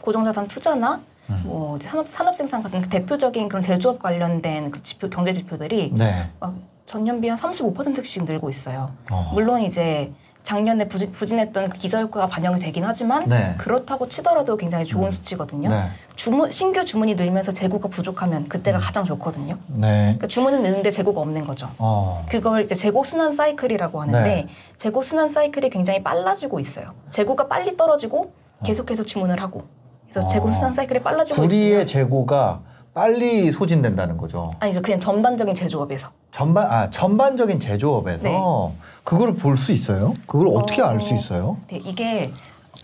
고정자산 0.02 0.48
투자나 0.48 1.02
음. 1.30 1.42
뭐 1.46 1.80
산업 1.82 2.08
산업 2.08 2.36
생산 2.36 2.62
같은 2.62 2.82
그 2.82 2.90
대표적인 2.90 3.50
그런 3.50 3.62
제조업 3.64 4.00
관련된 4.00 4.70
그 4.72 4.84
지표 4.84 5.10
경제 5.10 5.34
지표들이 5.34 5.94
네. 5.96 6.30
막 6.40 6.56
전년비 6.86 7.28
한 7.28 7.40
35%씩 7.40 8.26
늘고 8.26 8.50
있어요. 8.52 8.92
어. 9.12 9.32
물론 9.34 9.62
이제 9.62 10.12
작년에 10.46 10.88
부진, 10.88 11.12
부진했던 11.12 11.70
그 11.70 11.78
기저 11.78 12.00
효과가 12.00 12.28
반영이 12.28 12.60
되긴 12.60 12.84
하지만 12.86 13.28
네. 13.28 13.56
그렇다고 13.58 14.08
치더라도 14.08 14.56
굉장히 14.56 14.86
좋은 14.86 15.12
수치거든요. 15.12 15.70
네. 15.70 15.90
주문 16.16 16.52
신규 16.52 16.86
주문이 16.86 17.16
늘면서 17.16 17.52
재고가 17.52 17.90
부족하면 17.90 18.48
그때가 18.48 18.78
가장 18.78 19.04
좋거든요. 19.04 19.58
네. 19.68 20.04
그러니까 20.04 20.28
주문은 20.28 20.62
느는데 20.62 20.92
재고가 20.92 21.20
없는 21.20 21.48
거죠. 21.48 21.70
어. 21.80 22.24
그걸 22.30 22.64
이제 22.64 22.76
재고 22.76 23.04
순환 23.04 23.34
사이클이라고 23.34 24.02
하는데 24.02 24.24
네. 24.24 24.48
재고 24.78 25.02
순환 25.02 25.30
사이클이 25.30 25.72
굉장히 25.72 26.04
빨라지고 26.04 26.60
있어요. 26.60 26.94
재고가 27.10 27.48
빨리 27.48 27.76
떨어지고 27.76 28.32
계속해서 28.64 29.04
주문을 29.04 29.42
하고 29.42 29.64
그래서 30.10 30.28
어. 30.28 30.32
재고 30.32 30.52
순환 30.52 30.76
사이클이 30.76 31.02
빨라지고 31.02 31.42
구리의 31.42 31.70
있으면 31.70 31.86
재고가 31.88 32.62
빨리 33.06 33.52
소진된다는 33.52 34.16
거죠. 34.18 34.54
아니죠 34.62 34.82
그냥 34.82 35.00
전반적인 35.02 35.54
제조업에서 35.54 36.10
전반 36.32 36.66
아 36.72 36.90
전반적인 36.90 37.60
제조업에서 37.60 38.24
네. 38.24 38.80
그걸 39.04 39.36
볼 39.36 39.58
수 39.58 39.74
있어요? 39.74 40.14
그걸 40.26 40.48
어떻게 40.56 40.82
어. 40.82 40.86
알수 40.88 41.14
있어요? 41.14 41.58
네, 41.68 41.78
이게 41.84 42.32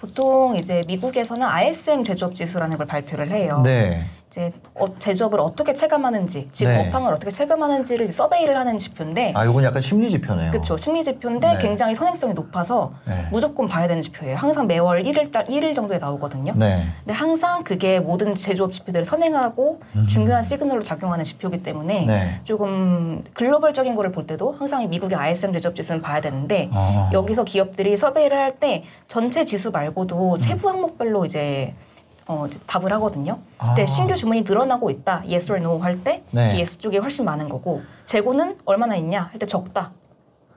보통 0.01 0.55
이제 0.57 0.81
미국에서는 0.87 1.41
ISM 1.41 2.03
제조업 2.03 2.35
지수라는 2.35 2.77
걸 2.77 2.87
발표를 2.87 3.31
해요. 3.31 3.61
네. 3.63 4.05
이제 4.31 4.53
어, 4.75 4.87
제조업을 4.97 5.41
어떻게 5.41 5.73
체감하는지 5.73 6.47
지금 6.53 6.71
네. 6.71 6.87
업황을 6.87 7.13
어떻게 7.13 7.29
체감하는지를 7.29 8.07
서베이를 8.07 8.55
하는 8.55 8.77
지표인데 8.77 9.33
아, 9.35 9.43
이건 9.43 9.61
약간 9.65 9.81
심리 9.81 10.09
지표네요. 10.09 10.51
그렇죠 10.51 10.77
심리 10.77 11.03
지표인데 11.03 11.55
네. 11.55 11.57
굉장히 11.59 11.93
선행성이 11.95 12.33
높아서 12.33 12.93
네. 13.05 13.27
무조건 13.29 13.67
봐야 13.67 13.89
되는 13.89 14.01
지표예요. 14.01 14.37
항상 14.37 14.67
매월 14.67 15.03
1일 15.03 15.33
달 15.33 15.43
1일 15.43 15.75
정도에 15.75 15.97
나오거든요. 15.97 16.53
네. 16.55 16.85
근데 17.03 17.13
항상 17.13 17.65
그게 17.65 17.99
모든 17.99 18.33
제조업 18.33 18.71
지표들을 18.71 19.03
선행하고 19.03 19.81
중요한 20.07 20.43
시그널로 20.43 20.81
작용하는 20.81 21.25
지표이기 21.25 21.61
때문에 21.61 22.03
음. 22.03 22.07
네. 22.07 22.39
조금 22.45 23.25
글로벌적인 23.33 23.95
거를 23.95 24.13
볼 24.13 24.25
때도 24.25 24.55
항상 24.57 24.81
이 24.81 24.87
미국의 24.87 25.17
ISM 25.17 25.51
제조업 25.51 25.75
지수는 25.75 26.01
봐야 26.01 26.21
되는데 26.21 26.69
어. 26.71 27.09
여기서 27.11 27.43
기업들이 27.43 27.97
서베이를 27.97 28.37
할 28.37 28.51
때 28.61 28.83
전체 29.07 29.43
지수 29.45 29.71
말고도 29.71 30.33
음. 30.33 30.37
세부 30.37 30.69
항목별로 30.69 31.25
이제 31.25 31.73
어, 32.31 32.47
답을 32.65 32.93
하거든요. 32.93 33.39
근데 33.59 33.83
아. 33.83 33.85
신규 33.85 34.15
주문이 34.15 34.43
늘어나고 34.43 34.89
있다. 34.89 35.23
yes 35.27 35.51
or 35.51 35.61
no 35.61 35.77
할때 35.79 36.23
네. 36.31 36.53
yes 36.57 36.77
쪽이 36.77 36.97
훨씬 36.97 37.25
많은 37.25 37.49
거고 37.49 37.81
재고는 38.05 38.55
얼마나 38.63 38.95
있냐 38.95 39.23
할 39.31 39.37
때 39.37 39.45
적다. 39.45 39.91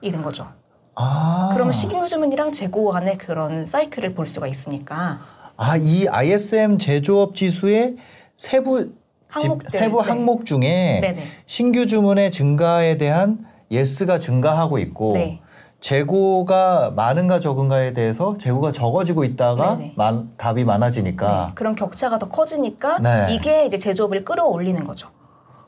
이 0.01 0.09
된 0.09 0.21
거죠. 0.21 0.47
아. 0.95 1.49
그러면 1.53 1.73
신규 1.73 2.07
주문이랑 2.07 2.53
재고 2.53 2.95
안에 2.95 3.17
그런 3.17 3.65
사이클을 3.65 4.13
볼 4.13 4.25
수가 4.27 4.47
있으니까 4.47 5.19
아, 5.57 5.75
이 5.75 6.07
ISM 6.07 6.77
제조업 6.77 7.35
지수의 7.35 7.97
세부 8.37 8.79
집- 8.85 8.93
항목들, 9.27 9.69
세부 9.71 10.01
네. 10.01 10.07
항목 10.09 10.45
중에 10.45 10.99
네네. 11.01 11.23
신규 11.45 11.87
주문의 11.87 12.31
증가에 12.31 12.95
대한 12.97 13.45
yes가 13.69 14.17
증가하고 14.19 14.77
있고 14.79 15.13
네. 15.15 15.41
재고가 15.85 16.93
많은가 16.95 17.39
적은가에 17.39 17.93
대해서 17.93 18.35
재고가 18.39 18.71
적어지고 18.71 19.23
있다가 19.23 19.75
네네. 19.77 19.93
많- 19.95 20.29
답이 20.35 20.63
많아지니까 20.65 21.45
네, 21.49 21.51
그런 21.53 21.75
격차가 21.75 22.17
더 22.17 22.27
커지니까 22.27 22.97
네. 22.97 23.27
이게 23.29 23.67
이제 23.67 23.77
제조업을 23.77 24.25
끌어올리는 24.25 24.83
거죠. 24.83 25.09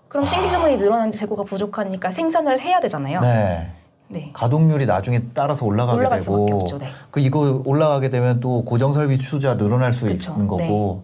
그럼 0.07 0.25
신규 0.25 0.49
주문이 0.49 0.77
늘어나는데 0.77 1.15
재고가 1.19 1.43
부족하니까 1.43 2.09
생산을 2.09 2.59
해야 2.61 2.79
되잖아요. 2.79 3.21
네. 3.21 3.71
네. 4.07 4.31
가동률이 4.33 4.87
나중에 4.87 5.21
따라서 5.35 5.67
올라가게 5.67 5.97
올라갈 5.99 6.19
수밖에 6.21 6.45
되고 6.47 6.61
없죠. 6.61 6.79
네. 6.79 6.87
그 7.11 7.19
이거 7.19 7.61
올라가게 7.63 8.09
되면 8.09 8.39
또 8.39 8.63
고정 8.65 8.93
설비 8.93 9.19
투자 9.19 9.55
늘어날 9.55 9.93
수 9.93 10.05
그쵸. 10.05 10.31
있는 10.31 10.47
거고 10.47 11.03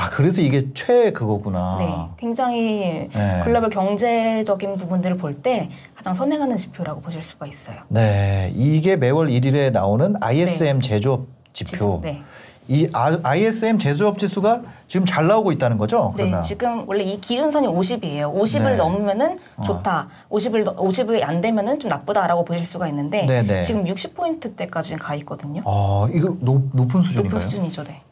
아 0.00 0.08
그래서 0.10 0.40
이게 0.40 0.68
최 0.74 1.10
그거구나. 1.10 1.76
네, 1.80 1.92
굉장히 2.16 3.08
네. 3.12 3.40
글로벌 3.42 3.68
경제적인 3.68 4.76
부분들을 4.76 5.16
볼 5.16 5.34
때 5.42 5.70
가장 5.96 6.14
선행하는 6.14 6.56
지표라고 6.56 7.00
보실 7.00 7.20
수가 7.20 7.46
있어요. 7.46 7.78
네, 7.88 8.52
이게 8.54 8.94
매월 8.94 9.26
1일에 9.26 9.72
나오는 9.72 10.14
ISM 10.20 10.80
제조업 10.80 11.26
지표. 11.52 11.98
네. 12.02 12.22
이 12.68 12.86
아- 12.92 13.18
ISM 13.24 13.78
제조업 13.78 14.18
지수가 14.18 14.62
지금 14.86 15.04
잘 15.04 15.26
나오고 15.26 15.50
있다는 15.52 15.78
거죠? 15.78 16.12
네, 16.16 16.24
그러면 16.24 16.42
지금 16.44 16.84
원래 16.88 17.02
이 17.02 17.20
기준선이 17.20 17.66
50이에요. 17.66 18.32
50을 18.32 18.62
네. 18.72 18.76
넘으면은 18.76 19.38
좋다. 19.64 20.08
50을 20.30 20.76
50이 20.76 21.24
안 21.24 21.40
되면은 21.40 21.80
좀 21.80 21.88
나쁘다라고 21.88 22.44
보실 22.44 22.64
수가 22.64 22.86
있는데 22.88 23.26
네, 23.26 23.42
네. 23.42 23.62
지금 23.62 23.84
60포인트 23.84 24.54
대까지 24.54 24.94
가 24.96 25.16
있거든요. 25.16 25.62
아 25.66 26.08
이거 26.14 26.36
높, 26.40 26.62
높은 26.72 27.02
수준인가요? 27.02 27.30
높은 27.30 27.40
수준이죠, 27.40 27.82
네. 27.84 28.02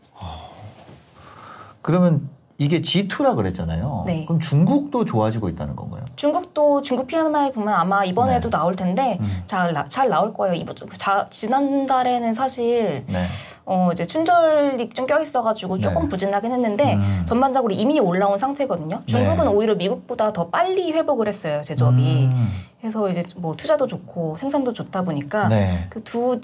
그러면 1.86 2.28
이게 2.58 2.80
G2라 2.80 3.36
그랬잖아요. 3.36 4.04
네. 4.06 4.24
그럼 4.24 4.40
중국도 4.40 5.04
좋아지고 5.04 5.48
있다는 5.50 5.76
건가요? 5.76 6.04
중국도 6.16 6.82
중국 6.82 7.06
PMI 7.06 7.52
보면 7.52 7.72
아마 7.72 8.04
이번에도 8.04 8.50
네. 8.50 8.56
나올 8.56 8.74
텐데 8.74 9.18
음. 9.20 9.42
잘, 9.46 9.72
나, 9.72 9.86
잘 9.88 10.08
나올 10.08 10.34
거예요. 10.34 10.54
이번 10.54 10.74
자, 10.96 11.26
지난달에는 11.30 12.34
사실 12.34 13.04
네. 13.06 13.22
어 13.66 13.90
이제 13.92 14.04
춘절이 14.04 14.88
좀 14.90 15.06
껴있어가지고 15.06 15.78
조금 15.78 16.02
네. 16.02 16.08
부진하긴 16.08 16.50
했는데 16.50 16.94
음. 16.94 17.24
전반적으로 17.28 17.72
이미 17.72 18.00
올라온 18.00 18.36
상태거든요. 18.36 19.02
중국은 19.06 19.44
네. 19.44 19.50
오히려 19.50 19.76
미국보다 19.76 20.32
더 20.32 20.48
빨리 20.48 20.90
회복을 20.92 21.28
했어요 21.28 21.62
제조업이. 21.62 22.24
음. 22.26 22.48
그래서 22.80 23.08
이제 23.10 23.24
뭐 23.36 23.54
투자도 23.54 23.86
좋고 23.86 24.38
생산도 24.38 24.72
좋다 24.72 25.02
보니까 25.02 25.46
네. 25.48 25.86
그 25.90 26.12
두 26.12 26.26
두 26.26 26.40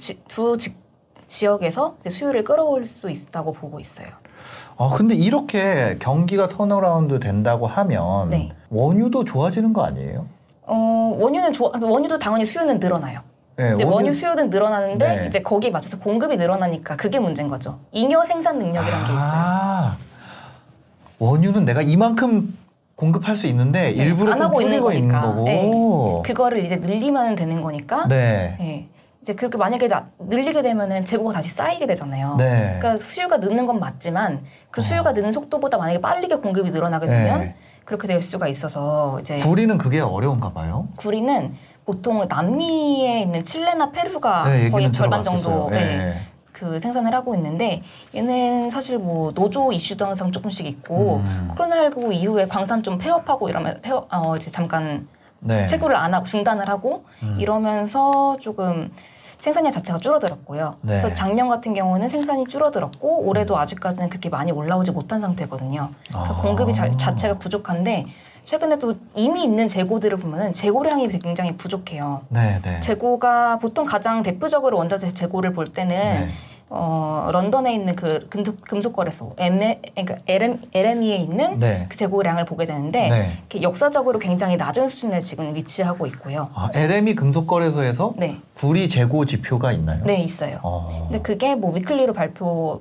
지역에서 1.26 1.96
수요를 2.08 2.44
끌어올 2.44 2.86
수 2.86 3.10
있다고 3.10 3.52
보고 3.52 3.80
있어요. 3.80 4.06
아 4.82 4.88
근데 4.88 5.14
이렇게 5.14 5.96
경기가 6.00 6.48
turnaround 6.48 7.20
된다고 7.20 7.68
하면 7.68 8.30
네. 8.30 8.48
원유도 8.68 9.24
좋아지는 9.24 9.72
거 9.72 9.84
아니에요? 9.84 10.26
어 10.62 11.16
원유는 11.20 11.52
좋아 11.52 11.70
원유도 11.80 12.18
당연히 12.18 12.44
수요는 12.44 12.80
늘어나요. 12.80 13.20
네, 13.56 13.70
근데 13.70 13.84
원유 13.84 14.12
수요는 14.12 14.50
늘어나는데 14.50 15.16
네. 15.16 15.26
이제 15.28 15.40
거기에 15.40 15.70
맞춰서 15.70 16.00
공급이 16.00 16.36
늘어나니까 16.36 16.96
그게 16.96 17.20
문제인 17.20 17.46
거죠. 17.46 17.78
잉여 17.92 18.24
생산 18.24 18.58
능력이라는 18.58 19.06
게 19.06 19.12
있어요. 19.12 19.20
아, 19.22 19.96
원유는 21.20 21.64
내가 21.64 21.80
이만큼 21.80 22.58
공급할 22.96 23.36
수 23.36 23.46
있는데 23.46 23.82
네, 23.82 23.90
일부러 23.90 24.32
안좀 24.32 24.46
하고 24.46 24.60
있는 24.62 24.72
줄이고 24.80 24.92
있는, 24.92 25.14
거니까. 25.14 25.32
거고. 25.32 26.22
그거를 26.24 26.64
이제 26.64 26.76
늘리면 26.76 27.36
되는 27.36 27.62
거니까. 27.62 28.08
네. 28.08 28.88
네. 29.22 29.32
이제 29.32 29.34
그렇게 29.34 29.56
만약에 29.56 29.88
나, 29.88 30.08
늘리게 30.18 30.62
되면은 30.62 31.04
재고가 31.04 31.32
다시 31.32 31.50
쌓이게 31.50 31.86
되잖아요. 31.86 32.36
네. 32.38 32.76
그러니까 32.80 33.02
수요가 33.02 33.36
느는 33.36 33.66
건 33.66 33.78
맞지만 33.78 34.42
그 34.70 34.82
수요가 34.82 35.12
느는 35.12 35.32
속도보다 35.32 35.78
만약에 35.78 36.00
빠르게 36.00 36.34
공급이 36.36 36.70
늘어나게 36.70 37.06
되면 37.06 37.40
네. 37.40 37.54
그렇게 37.84 38.08
될 38.08 38.20
수가 38.20 38.48
있어서 38.48 39.20
이제 39.20 39.38
구리는 39.38 39.78
그게 39.78 40.00
어려운가 40.00 40.52
봐요. 40.52 40.88
구리는 40.96 41.54
보통 41.84 42.26
남미에 42.28 43.22
있는 43.22 43.44
칠레나 43.44 43.90
페루가 43.90 44.48
네, 44.48 44.70
거의 44.70 44.92
절반. 44.92 45.22
정도 45.22 45.68
네. 45.70 45.78
네, 45.78 46.14
그 46.52 46.78
생산을 46.80 47.12
하고 47.14 47.34
있는데 47.34 47.82
얘는 48.14 48.70
사실 48.70 48.98
뭐 48.98 49.32
노조 49.32 49.72
이슈도 49.72 50.04
항상 50.04 50.30
조금씩 50.32 50.66
있고 50.66 51.16
음. 51.24 51.48
코로나19 51.56 52.12
이후에 52.12 52.46
광산 52.46 52.82
좀 52.82 52.98
폐업하고 52.98 53.48
이러면 53.48 53.80
폐업 53.82 54.08
어 54.12 54.36
이제 54.36 54.50
잠깐 54.50 55.06
네. 55.40 55.66
채굴을 55.66 55.96
안 55.96 56.14
하고 56.14 56.24
중단을 56.24 56.68
하고 56.68 57.04
음. 57.22 57.36
이러면서 57.38 58.36
조금 58.40 58.90
생산량 59.42 59.72
자체가 59.72 59.98
줄어들었고요. 59.98 60.76
네. 60.82 61.00
그래서 61.00 61.14
작년 61.16 61.48
같은 61.48 61.74
경우는 61.74 62.08
생산이 62.08 62.46
줄어들었고 62.46 63.24
올해도 63.28 63.58
아직까지는 63.58 64.08
그렇게 64.08 64.28
많이 64.28 64.52
올라오지 64.52 64.92
못한 64.92 65.20
상태거든요. 65.20 65.90
그러니까 66.06 66.34
아. 66.34 66.40
공급이 66.40 66.72
자, 66.72 66.88
자체가 66.96 67.38
부족한데 67.38 68.06
최근에 68.44 68.78
또 68.78 68.94
이미 69.16 69.42
있는 69.42 69.66
재고들을 69.66 70.16
보면은 70.18 70.52
재고량이 70.52 71.08
굉장히 71.18 71.56
부족해요. 71.56 72.22
네, 72.28 72.60
네. 72.62 72.78
재고가 72.80 73.58
보통 73.58 73.84
가장 73.84 74.22
대표적으로 74.22 74.78
원자재 74.78 75.12
재고를 75.12 75.52
볼 75.52 75.66
때는 75.66 75.96
네. 75.96 76.28
어, 76.74 77.28
런던에 77.30 77.74
있는 77.74 77.94
그 77.94 78.26
금속, 78.30 78.62
금속거래소, 78.62 79.34
M, 79.36 79.58
그러니까 79.94 80.16
LM, 80.26 80.58
LME에 80.72 81.16
있는 81.16 81.60
네. 81.60 81.84
그 81.90 81.98
재고량을 81.98 82.46
보게 82.46 82.64
되는데 82.64 83.10
네. 83.10 83.60
역사적으로 83.60 84.18
굉장히 84.18 84.56
낮은 84.56 84.88
수준에 84.88 85.20
지금 85.20 85.54
위치하고 85.54 86.06
있고요. 86.06 86.48
아, 86.54 86.70
LME 86.74 87.14
금속거래소에서 87.14 88.14
네, 88.16 88.38
구리 88.54 88.88
재고 88.88 89.26
지표가 89.26 89.72
있나요? 89.72 90.02
네 90.06 90.22
있어요. 90.22 90.60
어. 90.62 91.08
근데 91.10 91.20
그게 91.20 91.54
뭐 91.54 91.74
위클리로 91.74 92.14
발표 92.14 92.80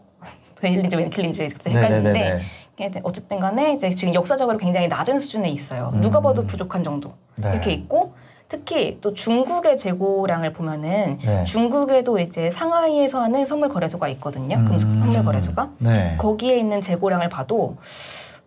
데일리인지 0.60 0.96
웨클리인지 0.96 1.48
갑자기 1.48 1.76
헷갈리는데 1.76 2.12
네네네네. 2.12 2.42
이게 2.78 3.00
어쨌든 3.02 3.40
간에 3.40 3.72
이제 3.72 3.88
지금 3.88 4.12
역사적으로 4.12 4.58
굉장히 4.58 4.86
낮은 4.86 5.18
수준에 5.18 5.48
있어요. 5.48 5.92
음. 5.94 6.02
누가 6.02 6.20
봐도 6.20 6.44
부족한 6.44 6.84
정도 6.84 7.14
네. 7.36 7.52
이렇게 7.52 7.72
있고 7.72 8.12
특히 8.54 8.98
또 9.00 9.14
중국의 9.14 9.78
재고량을 9.78 10.52
보면은 10.52 11.18
네. 11.24 11.44
중국에도 11.44 12.18
이제 12.18 12.50
상하이에서 12.50 13.22
하는 13.22 13.46
선물 13.46 13.68
거래소가 13.68 14.08
있거든요. 14.08 14.56
음. 14.56 14.64
금속 14.64 14.88
선물 14.88 15.24
거래소가 15.24 15.70
네. 15.78 16.16
거기에 16.18 16.58
있는 16.58 16.80
재고량을 16.80 17.28
봐도 17.28 17.76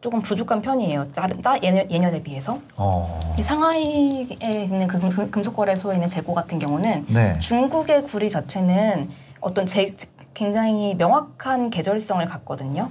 조금 0.02 0.22
부족한 0.22 0.62
편이에요. 0.62 1.08
다른 1.16 1.42
따 1.42 1.58
예년, 1.64 1.90
예년에 1.90 2.22
비해서 2.22 2.60
어. 2.76 3.18
이 3.40 3.42
상하이에 3.42 4.28
있는 4.44 4.88
그 4.88 5.00
금- 5.00 5.32
금속 5.32 5.56
거래소에 5.56 5.96
있는 5.96 6.10
재고 6.10 6.34
같은 6.34 6.60
경우는 6.60 7.06
네. 7.08 7.40
중국의 7.40 8.04
구리 8.04 8.30
자체는 8.30 9.10
어떤 9.40 9.66
제, 9.66 9.94
굉장히 10.34 10.96
명확한 10.96 11.70
계절성을 11.70 12.26
갖거든요. 12.26 12.90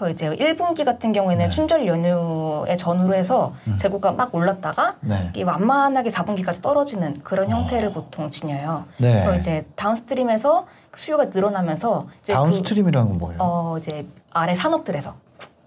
그래서 0.00 0.10
이제 0.10 0.30
1분기 0.30 0.84
같은 0.84 1.12
경우에는 1.12 1.44
네. 1.44 1.50
춘절 1.50 1.86
연휴에 1.86 2.76
전후로 2.76 3.14
해서 3.14 3.52
음. 3.66 3.76
재고가 3.76 4.12
막 4.12 4.34
올랐다가 4.34 4.96
네. 5.00 5.30
완만하게 5.44 6.08
4분기까지 6.10 6.62
떨어지는 6.62 7.20
그런 7.22 7.52
어. 7.52 7.56
형태를 7.56 7.92
보통 7.92 8.30
지녀요. 8.30 8.84
네. 8.96 9.12
그래서 9.12 9.36
이제 9.36 9.66
다운스트림에서 9.76 10.66
수요가 10.94 11.26
늘어나면서 11.26 12.06
이제 12.22 12.32
downstream이라는 12.32 13.08
건 13.10 13.18
뭐예요? 13.18 13.38
그, 13.38 13.44
어 13.44 13.78
이제 13.78 14.06
아래 14.32 14.56
산업들에서 14.56 15.14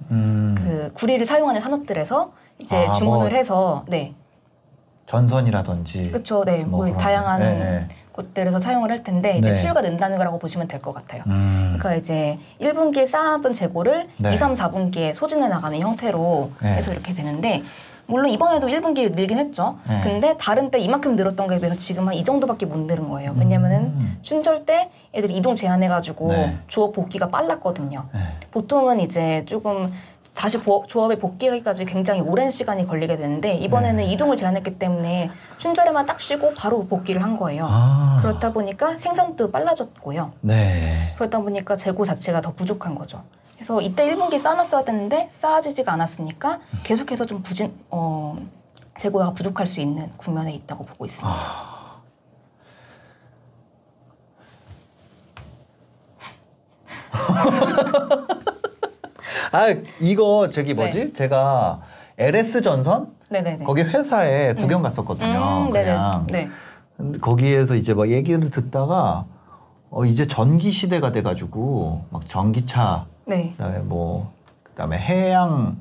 음. 0.10 0.56
그 0.58 0.92
구리를 0.96 1.24
사용하는 1.26 1.62
산업들에서 1.62 2.32
이제 2.60 2.88
아, 2.88 2.94
주문을 2.94 3.30
뭐 3.30 3.38
해서 3.38 3.86
네 3.88 4.16
전선이라든지. 5.06 6.10
그렇죠 6.12 6.44
네 6.44 6.64
뭐 6.64 6.88
뭐, 6.88 6.98
다양한. 6.98 7.88
곳들에서 8.14 8.62
사용을 8.62 8.90
할 8.92 9.04
텐데 9.04 9.38
이제 9.38 9.50
네. 9.52 9.58
수요가 9.58 9.82
는다는 9.82 10.18
거라고 10.18 10.40
보시면 10.40 10.68
될 10.68 10.80
것 10.84 10.94
같아요. 10.94 11.24
음. 11.28 11.76
그러니까 11.80 11.96
이제 11.96 12.38
1분기에 12.62 13.06
쌓아놨던 13.06 13.54
재고를 13.54 14.08
네. 14.18 14.34
2, 14.34 14.38
3, 14.38 14.54
4분기에 14.54 15.14
소진해 15.16 15.48
나가는 15.48 15.78
형태로 15.80 16.52
네. 16.62 16.76
해서 16.76 16.94
이렇게 16.94 17.14
되는데 17.14 17.64
물론 18.06 18.30
이번에도 18.32 18.68
1분기 18.68 19.14
늘긴 19.16 19.38
했죠. 19.38 19.78
네. 19.88 20.02
근데 20.04 20.36
다른 20.38 20.70
때 20.70 20.78
이만큼 20.78 21.16
늘었던 21.16 21.48
거에 21.48 21.58
비해서 21.60 21.76
지금 21.78 22.08
한 22.08 22.14
이 22.14 22.24
정도밖에 22.24 22.66
못 22.66 22.78
늘은 22.80 23.10
거예요. 23.10 23.34
왜냐면은 23.40 23.78
음. 23.96 24.18
춘절 24.22 24.66
때 24.66 24.90
애들이 25.14 25.36
이동 25.38 25.56
제한해가지고 25.56 26.28
네. 26.28 26.58
조업 26.68 26.94
복귀가 26.94 27.30
빨랐거든요. 27.30 28.04
네. 28.14 28.20
보통은 28.52 29.00
이제 29.00 29.44
조금 29.48 29.92
다시 30.34 30.60
보- 30.60 30.84
조업에 30.88 31.18
복귀하기까지 31.20 31.86
굉장히 31.86 32.22
오랜 32.22 32.50
시간이 32.50 32.88
걸리게 32.88 33.18
되는데 33.18 33.54
이번에는 33.56 33.98
네. 33.98 34.06
이동을 34.12 34.36
제한했기 34.36 34.78
때문에 34.80 35.30
춘절에만 35.58 36.06
딱 36.06 36.20
쉬고 36.20 36.54
바로 36.56 36.86
복귀를 36.88 37.22
한 37.24 37.38
거예요. 37.38 37.68
아. 37.70 38.20
그렇다 38.22 38.52
보니까 38.52 38.98
생산도 38.98 39.52
빨라졌고요. 39.52 40.34
네. 40.42 41.14
그러다 41.16 41.40
보니까 41.40 41.76
재고 41.76 42.04
자체가 42.04 42.42
더 42.42 42.52
부족한 42.54 42.96
거죠. 42.96 43.24
그래서 43.56 43.80
이때 43.82 44.14
1분기 44.14 44.38
쌓아놨어야 44.40 44.84
되는데 44.84 45.30
쌓아지지가 45.32 45.94
않았으니까 45.94 46.60
계속해서 46.84 47.26
좀 47.26 47.42
부진 47.44 47.74
어 47.90 48.36
재고가 48.98 49.32
부족할 49.34 49.68
수 49.68 49.80
있는 49.80 50.12
국면에 50.18 50.54
있다고 50.54 50.84
보고 50.84 51.06
있습니다. 51.06 51.30
아 51.34 52.02
이거 60.00 60.50
저기 60.50 60.74
뭐지? 60.74 61.14
제가 61.14 61.82
LS 62.18 62.62
전선 62.62 63.14
네네네. 63.30 63.66
거기 63.66 63.82
회사에 63.82 64.54
구경 64.54 64.82
갔었거든요. 64.82 65.68
음. 65.68 65.72
그냥 65.72 66.28
네. 66.30 66.50
거기에서 67.22 67.76
이제 67.76 67.94
막 67.94 68.10
얘기를 68.10 68.50
듣다가 68.50 69.26
어 69.90 70.06
이제 70.06 70.28
전기 70.28 70.72
시대가 70.72 71.12
돼가지고 71.12 72.06
막 72.10 72.28
전기차 72.28 73.06
네. 73.26 73.52
그다음에 73.52 73.80
뭐 73.80 74.32
그다음에 74.64 74.98
해양 74.98 75.78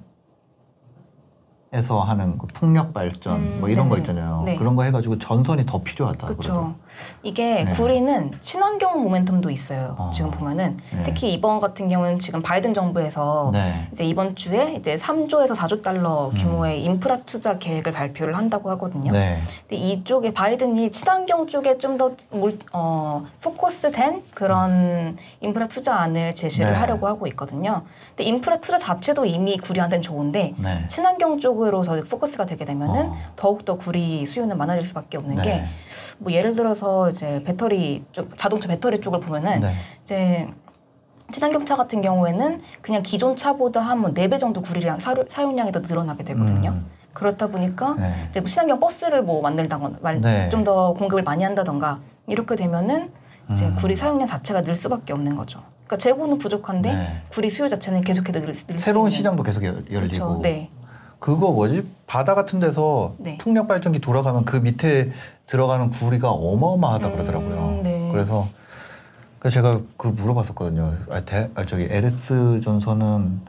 에서 1.74 2.00
하는 2.00 2.36
그 2.36 2.46
풍력 2.48 2.92
발전 2.92 3.40
음, 3.40 3.56
뭐 3.60 3.70
이런 3.70 3.88
거 3.88 3.94
네네. 3.94 4.02
있잖아요. 4.02 4.42
네. 4.44 4.56
그런 4.56 4.76
거 4.76 4.82
해가지고 4.82 5.18
전선이 5.18 5.64
더 5.64 5.82
필요하다. 5.82 6.26
그렇죠. 6.26 6.74
이게 7.22 7.64
네. 7.64 7.72
구리는 7.72 8.32
친환경 8.40 9.04
모멘텀도 9.04 9.50
있어요. 9.50 9.96
어. 9.98 10.10
지금 10.12 10.30
보면은 10.30 10.78
네. 10.92 11.02
특히 11.04 11.32
이번 11.32 11.60
같은 11.60 11.88
경우는 11.88 12.18
지금 12.18 12.42
바이든 12.42 12.74
정부에서 12.74 13.50
네. 13.52 13.88
이제 13.92 14.04
이번 14.04 14.34
주에 14.34 14.74
이제 14.74 14.96
3조에서 14.96 15.54
4조 15.54 15.82
달러 15.82 16.28
음. 16.28 16.34
규모의 16.34 16.82
인프라 16.82 17.18
투자 17.24 17.58
계획을 17.58 17.92
발표를 17.92 18.36
한다고 18.36 18.70
하거든요. 18.70 19.12
네. 19.12 19.40
근데 19.68 19.76
이쪽에 19.76 20.32
바이든이 20.32 20.90
친환경 20.90 21.46
쪽에 21.46 21.78
좀더 21.78 22.12
어, 22.72 23.24
포커스된 23.40 24.24
그런 24.34 25.16
인프라 25.40 25.68
투자안을 25.68 26.34
제시를 26.34 26.72
네. 26.72 26.76
하려고 26.76 27.06
하고 27.06 27.26
있거든요. 27.28 27.82
근데 28.08 28.24
인프라 28.24 28.58
투자 28.58 28.78
자체도 28.78 29.26
이미 29.26 29.56
구리한테는 29.58 30.02
좋은데 30.02 30.54
네. 30.56 30.86
친환경 30.88 31.38
쪽으로 31.38 31.82
더 31.82 32.02
포커스가 32.02 32.46
되게 32.46 32.64
되면은 32.64 33.06
어. 33.06 33.16
더욱 33.36 33.64
더 33.64 33.76
구리 33.76 34.26
수요는 34.26 34.58
많아질 34.58 34.82
수밖에 34.88 35.18
없는 35.18 35.36
네. 35.36 35.42
게뭐 36.20 36.32
예를 36.32 36.54
들어서 36.54 36.81
이제 37.10 37.42
배터리 37.44 38.04
쪽 38.12 38.36
자동차 38.36 38.68
배터리 38.68 39.00
쪽을 39.00 39.20
보면은 39.20 39.60
네. 39.60 39.74
이제 40.04 40.48
친환경차 41.32 41.76
같은 41.76 42.00
경우에는 42.02 42.60
그냥 42.80 43.02
기존 43.02 43.36
차보다 43.36 43.80
한네배 43.80 44.36
정도 44.38 44.60
구리량 44.60 44.98
사료- 45.00 45.24
사용량이 45.28 45.72
더 45.72 45.80
늘어나게 45.80 46.24
되거든요. 46.24 46.70
음. 46.70 46.86
그렇다 47.14 47.46
보니까 47.46 47.94
네. 47.98 48.12
이제 48.30 48.40
뭐 48.40 48.48
친환경 48.48 48.80
버스를 48.80 49.22
뭐 49.22 49.40
만들다거나 49.42 50.12
네. 50.20 50.48
좀더 50.50 50.94
공급을 50.94 51.22
많이 51.22 51.44
한다던가 51.44 52.00
이렇게 52.26 52.56
되면은 52.56 53.10
이제 53.52 53.66
음. 53.66 53.76
구리 53.78 53.96
사용량 53.96 54.26
자체가 54.26 54.62
늘 54.62 54.76
수밖에 54.76 55.12
없는 55.12 55.36
거죠. 55.36 55.60
그러니까 55.86 55.96
재고는 55.98 56.38
부족한데 56.38 56.94
네. 56.94 57.22
구리 57.30 57.50
수요 57.50 57.68
자체는 57.68 58.02
계속해서 58.02 58.40
늘, 58.40 58.52
늘 58.54 58.78
새로운. 58.78 59.10
시장도 59.10 59.42
계속 59.42 59.62
열- 59.64 59.84
열리고. 59.90 60.26
그렇죠. 60.26 60.40
네. 60.42 60.70
그거 61.18 61.52
뭐지? 61.52 61.86
바다 62.06 62.34
같은 62.34 62.58
데서 62.60 63.14
네. 63.18 63.38
풍력 63.38 63.68
발전기 63.68 64.00
돌아가면 64.00 64.44
그 64.44 64.56
밑에 64.56 65.12
들어가는 65.52 65.90
구리가 65.90 66.30
어마어마하다 66.30 67.08
음, 67.08 67.12
그러더라고요. 67.12 67.80
네. 67.82 68.08
그래서 68.10 68.48
그래서 69.38 69.54
제가 69.54 69.80
그 69.98 70.08
물어봤었거든요. 70.08 70.94
아, 71.10 71.20
대, 71.20 71.50
아, 71.54 71.66
저기 71.66 71.88
LS 71.90 72.62
전선은 72.62 73.40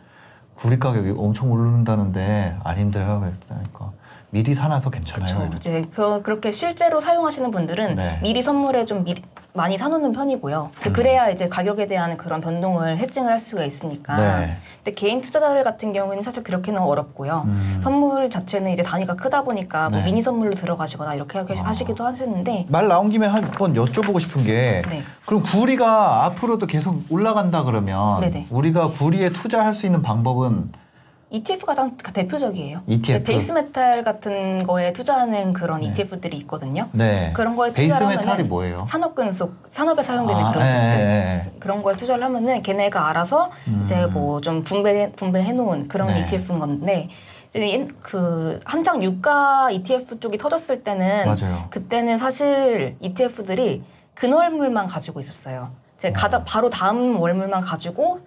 구리 0.54 0.78
가격이 0.78 1.14
엄청 1.18 1.50
오른다는데 1.50 2.58
안 2.62 2.78
힘들어요? 2.78 3.32
그러니까 3.48 3.92
미리 4.32 4.54
사놔서 4.54 4.90
괜찮아요. 4.90 5.48
그렇죠. 5.48 5.58
이제 5.58 5.88
그, 5.94 6.22
그렇게 6.24 6.52
실제로 6.52 7.00
사용하시는 7.00 7.50
분들은 7.52 7.96
네. 7.96 8.20
미리 8.22 8.44
선물에 8.44 8.84
좀 8.84 9.06
미리, 9.06 9.24
많이 9.56 9.78
사놓는 9.78 10.14
편이고요. 10.14 10.72
음. 10.88 10.94
그래야 10.94 11.30
이제 11.30 11.48
가격에 11.48 11.86
대한 11.86 12.18
그런 12.18 12.42
변동을 12.42 12.98
해칭을 12.98 13.32
할 13.32 13.40
수가 13.40 13.64
있으니까. 13.64 14.16
네. 14.18 14.58
근데 14.78 14.96
개인 14.96 15.22
투자자들 15.22 15.64
같은 15.64 15.94
경우에는 15.94 16.24
사실 16.24 16.44
그렇게는 16.44 16.82
어렵고요. 16.82 17.44
음. 17.46 17.80
선물 17.84 18.32
자체는 18.32 18.72
이제 18.72 18.82
단위가 18.82 19.16
크다 19.16 19.44
보니까 19.44 19.90
뭐 19.90 20.00
네. 20.00 20.06
미니 20.06 20.22
선물로 20.24 20.56
들어가시거나 20.56 21.14
이렇게 21.14 21.38
하시- 21.40 21.60
아. 21.62 21.66
하시기도 21.68 22.04
하시는데 22.04 22.66
말 22.70 22.88
나온 22.88 23.10
김에 23.10 23.28
한 23.28 23.44
번 23.54 23.74
여쭤보고 23.76 24.20
싶은 24.20 24.44
게 24.44 24.82
네. 24.90 25.04
그럼 25.28 25.44
구리가 25.44 26.26
앞으로도 26.26 26.66
계속 26.66 27.04
올라간다 27.10 27.64
그러면 27.64 28.22
네네. 28.22 28.48
우리가 28.50 28.90
구리에 28.92 29.30
투자할 29.32 29.74
수 29.76 29.86
있는 29.86 30.02
방법은 30.02 30.72
ETF가 31.38 31.74
가장 31.74 31.98
대표적이에요. 31.98 32.82
ETF. 32.86 33.24
base 33.24 33.52
metal 33.52 34.04
같은 34.04 34.68
거에 34.68 34.94
투자하는 34.94 35.54
그런 35.54 35.82
네. 35.82 35.88
ETF들이 35.88 36.38
있거든요. 36.38 36.90
네. 36.92 37.32
그런 37.34 37.56
거에 37.56 37.74
base 37.74 37.92
투자를 37.92 38.16
metal이 38.16 38.44
뭐예요? 38.44 38.86
산업 38.88 39.16
금속, 39.16 39.56
산업에 39.72 40.04
사용되는 40.04 40.46
아, 40.46 40.52
그런 40.52 40.64
예, 40.68 40.72
것들. 40.72 41.00
예, 41.00 41.06
예. 41.48 41.52
그런 41.60 41.82
거에 41.82 41.96
투자를 41.98 42.24
하면은 42.24 42.62
걔네가 42.62 43.10
알아서 43.10 43.50
음. 43.68 43.82
이제 43.84 44.06
뭐 44.06 44.42
좀 44.42 44.64
분배 44.64 45.12
분배해 45.14 45.54
놓은 45.54 45.88
그런 45.88 46.10
네. 46.10 46.22
ETF인 46.22 46.60
건데 46.60 47.08
그 48.02 48.60
한창 48.66 49.02
유가 49.02 49.72
ETF 49.72 50.20
쪽이 50.20 50.38
터졌을 50.38 50.84
때는 50.84 51.26
맞아요. 51.26 51.66
그때는 51.72 52.20
사실 52.20 52.96
ETF들이 53.00 53.82
근월물만 54.14 54.86
가지고 54.86 55.20
있었어요. 55.20 55.72
음. 56.06 56.14
가장 56.14 56.44
바로 56.46 56.70
다음 56.70 57.20
월물만 57.20 57.62
가지고 57.62 58.20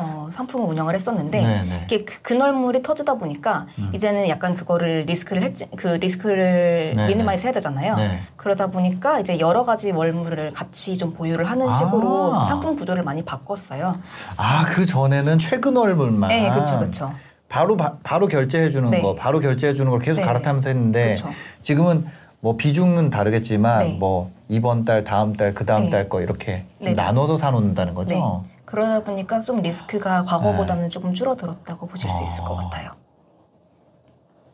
어, 0.00 0.28
상품을 0.32 0.66
운영을 0.68 0.94
했었는데 0.94 1.40
네, 1.40 1.62
네. 1.62 1.82
이게 1.84 2.04
그 2.04 2.20
근월물이 2.22 2.82
터지다 2.82 3.14
보니까 3.14 3.66
음. 3.78 3.90
이제는 3.94 4.28
약간 4.28 4.54
그거를 4.54 5.04
리스크를 5.06 5.42
했지 5.42 5.68
그 5.76 5.88
리스크를 5.88 6.94
네, 6.96 7.08
minimize 7.08 7.46
해야 7.46 7.52
되잖아요. 7.52 7.96
네. 7.96 8.20
그러다 8.36 8.68
보니까 8.68 9.20
이제 9.20 9.38
여러 9.38 9.64
가지 9.64 9.90
월물을 9.90 10.52
같이 10.52 10.96
좀 10.96 11.12
보유를 11.12 11.44
하는 11.44 11.72
식으로 11.72 12.34
아. 12.34 12.46
상품 12.46 12.76
구조를 12.76 13.02
많이 13.02 13.24
바꿨어요. 13.24 13.98
아, 14.36 14.64
그 14.66 14.84
전에는 14.84 15.38
최근 15.38 15.76
월물만 15.76 16.28
네, 16.28 16.50
그렇죠, 16.50 16.78
그렇죠. 16.78 17.12
바로 17.48 17.76
바, 17.76 17.94
바로 18.02 18.28
결제해 18.28 18.70
주는 18.70 18.90
네. 18.90 19.02
거, 19.02 19.14
바로 19.14 19.40
결제해 19.40 19.74
주는 19.74 19.90
걸 19.90 20.00
계속 20.00 20.20
네. 20.20 20.26
갈아타면서 20.26 20.68
했는데 20.68 21.16
그렇죠. 21.16 21.28
지금은 21.62 22.06
뭐 22.40 22.56
비중은 22.56 23.10
다르겠지만 23.10 23.78
네. 23.80 23.96
뭐 23.98 24.30
이번 24.48 24.84
달, 24.84 25.04
다음 25.04 25.34
달, 25.34 25.54
그 25.54 25.66
다음 25.66 25.84
네. 25.84 25.90
달거 25.90 26.22
이렇게 26.22 26.64
좀 26.78 26.86
네. 26.90 26.94
나눠서 26.94 27.36
사놓는다는 27.36 27.94
거죠. 27.94 28.44
네. 28.70 28.76
그러다 28.76 29.00
보니까 29.04 29.40
좀 29.40 29.60
리스크가 29.62 30.24
과거보다는 30.24 30.90
조금 30.90 31.12
줄어들었다고 31.12 31.86
보실 31.86 32.08
수 32.10 32.22
있을 32.24 32.42
것 32.44 32.56
네. 32.56 32.64
어. 32.64 32.68
같아요. 32.70 32.90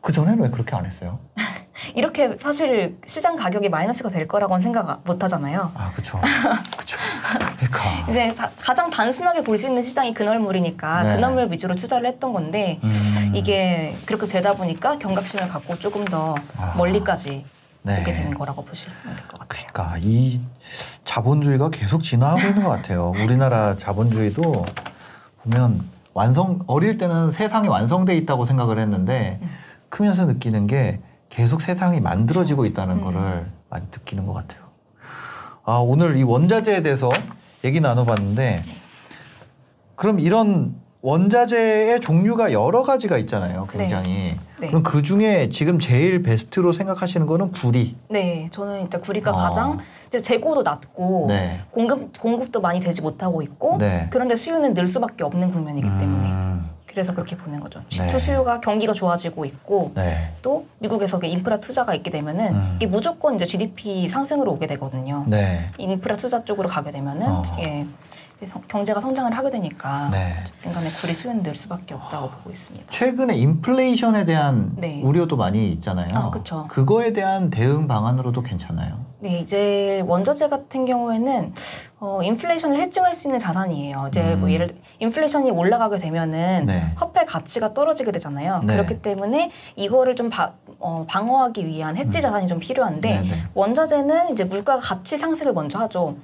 그 0.01 0.11
전에는 0.11 0.41
왜 0.41 0.49
그렇게 0.49 0.75
안 0.75 0.85
했어요? 0.85 1.19
이렇게 1.93 2.35
사실 2.37 2.97
시장 3.05 3.35
가격이 3.35 3.69
마이너스가 3.69 4.09
될 4.09 4.27
거라고는 4.27 4.61
생각 4.63 5.01
못 5.03 5.23
하잖아요. 5.23 5.71
아, 5.75 5.91
그쵸. 5.95 6.19
그쵸. 6.77 6.97
그러니까. 7.59 8.09
이제 8.09 8.33
다- 8.35 8.49
가장 8.59 8.89
단순하게 8.89 9.43
볼 9.43 9.57
수 9.57 9.67
있는 9.67 9.83
시장이 9.83 10.13
근월물이니까 10.13 11.03
네. 11.03 11.15
근월물 11.15 11.51
위주로 11.51 11.75
투자를 11.75 12.07
했던 12.07 12.33
건데 12.33 12.79
음. 12.83 13.31
이게 13.33 13.95
그렇게 14.05 14.25
되다 14.27 14.53
보니까 14.53 14.97
경각심을 14.97 15.47
갖고 15.49 15.77
조금 15.77 16.05
더 16.05 16.35
아. 16.57 16.73
멀리까지 16.77 17.45
네. 17.83 17.99
보게 17.99 18.13
되는 18.13 18.37
거라고 18.37 18.63
보시면 18.65 18.95
될 19.15 19.27
것 19.27 19.39
같아요. 19.39 19.67
그러니까 19.71 19.97
이 20.01 20.41
자본주의가 21.05 21.69
계속 21.69 22.03
진화하고 22.03 22.41
있는 22.41 22.63
것 22.63 22.69
같아요. 22.69 23.11
우리나라 23.23 23.75
자본주의도 23.75 24.65
보면 25.43 25.87
완성 26.13 26.59
어릴 26.67 26.97
때는 26.97 27.31
세상이 27.31 27.67
완성돼 27.67 28.15
있다고 28.17 28.45
생각을 28.45 28.79
했는데 28.79 29.39
음. 29.41 29.49
크면서 29.89 30.25
느끼는 30.25 30.67
게 30.67 30.99
계속 31.29 31.61
세상이 31.61 31.99
만들어지고 32.01 32.65
있다는 32.65 32.95
음. 32.97 33.01
거를 33.01 33.45
많이 33.69 33.85
느끼는 33.85 34.25
것 34.25 34.33
같아요. 34.33 34.63
아 35.63 35.73
오늘 35.77 36.17
이 36.17 36.23
원자재에 36.23 36.81
대해서 36.81 37.09
얘기 37.63 37.79
나눠봤는데 37.81 38.63
그럼 39.95 40.19
이런 40.19 40.75
원자재의 41.01 42.01
종류가 42.01 42.51
여러 42.51 42.83
가지가 42.83 43.17
있잖아요. 43.19 43.67
굉장히. 43.71 44.35
네. 44.59 44.67
그럼 44.67 44.81
그 44.81 45.03
중에 45.03 45.49
지금 45.49 45.79
제일 45.79 46.23
베스트로 46.23 46.71
생각하시는 46.71 47.25
거는 47.27 47.51
구리. 47.51 47.95
네, 48.09 48.47
저는 48.51 48.81
일단 48.81 48.99
구리가 49.01 49.31
어. 49.31 49.35
가장 49.35 49.79
이제 50.07 50.21
재고도 50.21 50.63
낮고 50.63 51.25
네. 51.29 51.61
공급 51.71 52.19
공급도 52.19 52.61
많이 52.61 52.79
되지 52.79 53.01
못하고 53.01 53.41
있고 53.41 53.77
네. 53.77 54.07
그런데 54.09 54.35
수요는 54.35 54.73
늘 54.73 54.87
수밖에 54.87 55.23
없는 55.23 55.51
국면이기 55.51 55.87
때문에 55.87 56.27
음, 56.29 56.69
그래서 56.87 57.13
그렇게 57.13 57.37
보는 57.37 57.59
거죠. 57.59 57.81
네. 57.91 58.07
G2 58.07 58.19
수요가 58.19 58.59
경기가 58.59 58.93
좋아지고 58.93 59.45
있고 59.45 59.91
네. 59.93 60.31
또 60.41 60.65
미국에서 60.79 61.19
그 61.19 61.27
인프라 61.27 61.57
투자가 61.57 61.93
있게 61.93 62.09
되면은 62.09 62.55
음. 62.55 62.73
이게 62.77 62.87
무조건 62.87 63.35
이제 63.35 63.45
GDP 63.45 64.09
상승으로 64.09 64.53
오게 64.53 64.65
되거든요. 64.65 65.23
네. 65.27 65.69
인프라 65.77 66.15
투자 66.15 66.43
쪽으로 66.43 66.67
가게 66.67 66.89
되면은 66.89 67.27
어. 67.27 67.43
예, 67.59 67.85
경제가 68.67 68.99
성장을 68.99 69.35
하게 69.35 69.49
되니까 69.49 70.09
네. 70.11 70.33
어쨌든 70.43 70.71
간에 70.73 70.89
구리 70.91 71.13
수요는 71.13 71.41
늘 71.41 71.55
수밖에 71.55 71.95
없다고 71.95 72.29
보고 72.29 72.49
있습니다. 72.51 72.85
최근에 72.89 73.35
인플레이션에 73.35 74.25
대한 74.25 74.73
네. 74.75 75.01
우려도 75.03 75.35
많이 75.37 75.69
있잖아요. 75.73 76.15
아, 76.15 76.29
그쵸. 76.29 76.65
그거에 76.69 77.13
대한 77.13 77.49
대응 77.49 77.87
방안으로도 77.87 78.43
괜찮아요. 78.43 79.05
네, 79.19 79.39
이제 79.39 80.03
원자재 80.05 80.49
같은 80.49 80.85
경우에는 80.85 81.53
어, 81.99 82.21
인플레이션을 82.21 82.77
해칭할 82.79 83.15
수 83.15 83.27
있는 83.27 83.39
자산이에요. 83.39 84.05
이제 84.09 84.21
뭐 84.35 84.47
음. 84.47 84.51
예를 84.51 84.67
들어 84.67 84.77
인플레이션이 84.99 85.49
올라가게 85.49 85.97
되면은 85.97 86.65
네. 86.67 86.91
화폐 86.95 87.25
가치가 87.25 87.73
떨어지게 87.73 88.11
되잖아요. 88.11 88.61
네. 88.63 88.75
그렇기 88.75 89.01
때문에 89.01 89.49
이거를 89.75 90.15
좀 90.15 90.29
바- 90.29 90.53
어, 90.79 91.05
방어하기 91.09 91.65
위한 91.65 91.97
해지 91.97 92.21
자산이 92.21 92.47
좀 92.47 92.59
필요한데 92.59 93.17
음. 93.17 93.23
네, 93.23 93.29
네. 93.31 93.41
원자재는 93.55 94.31
이제 94.33 94.43
물가 94.43 94.77
가치 94.77 95.17
상승을 95.17 95.53
먼저 95.53 95.79
하죠. 95.79 96.15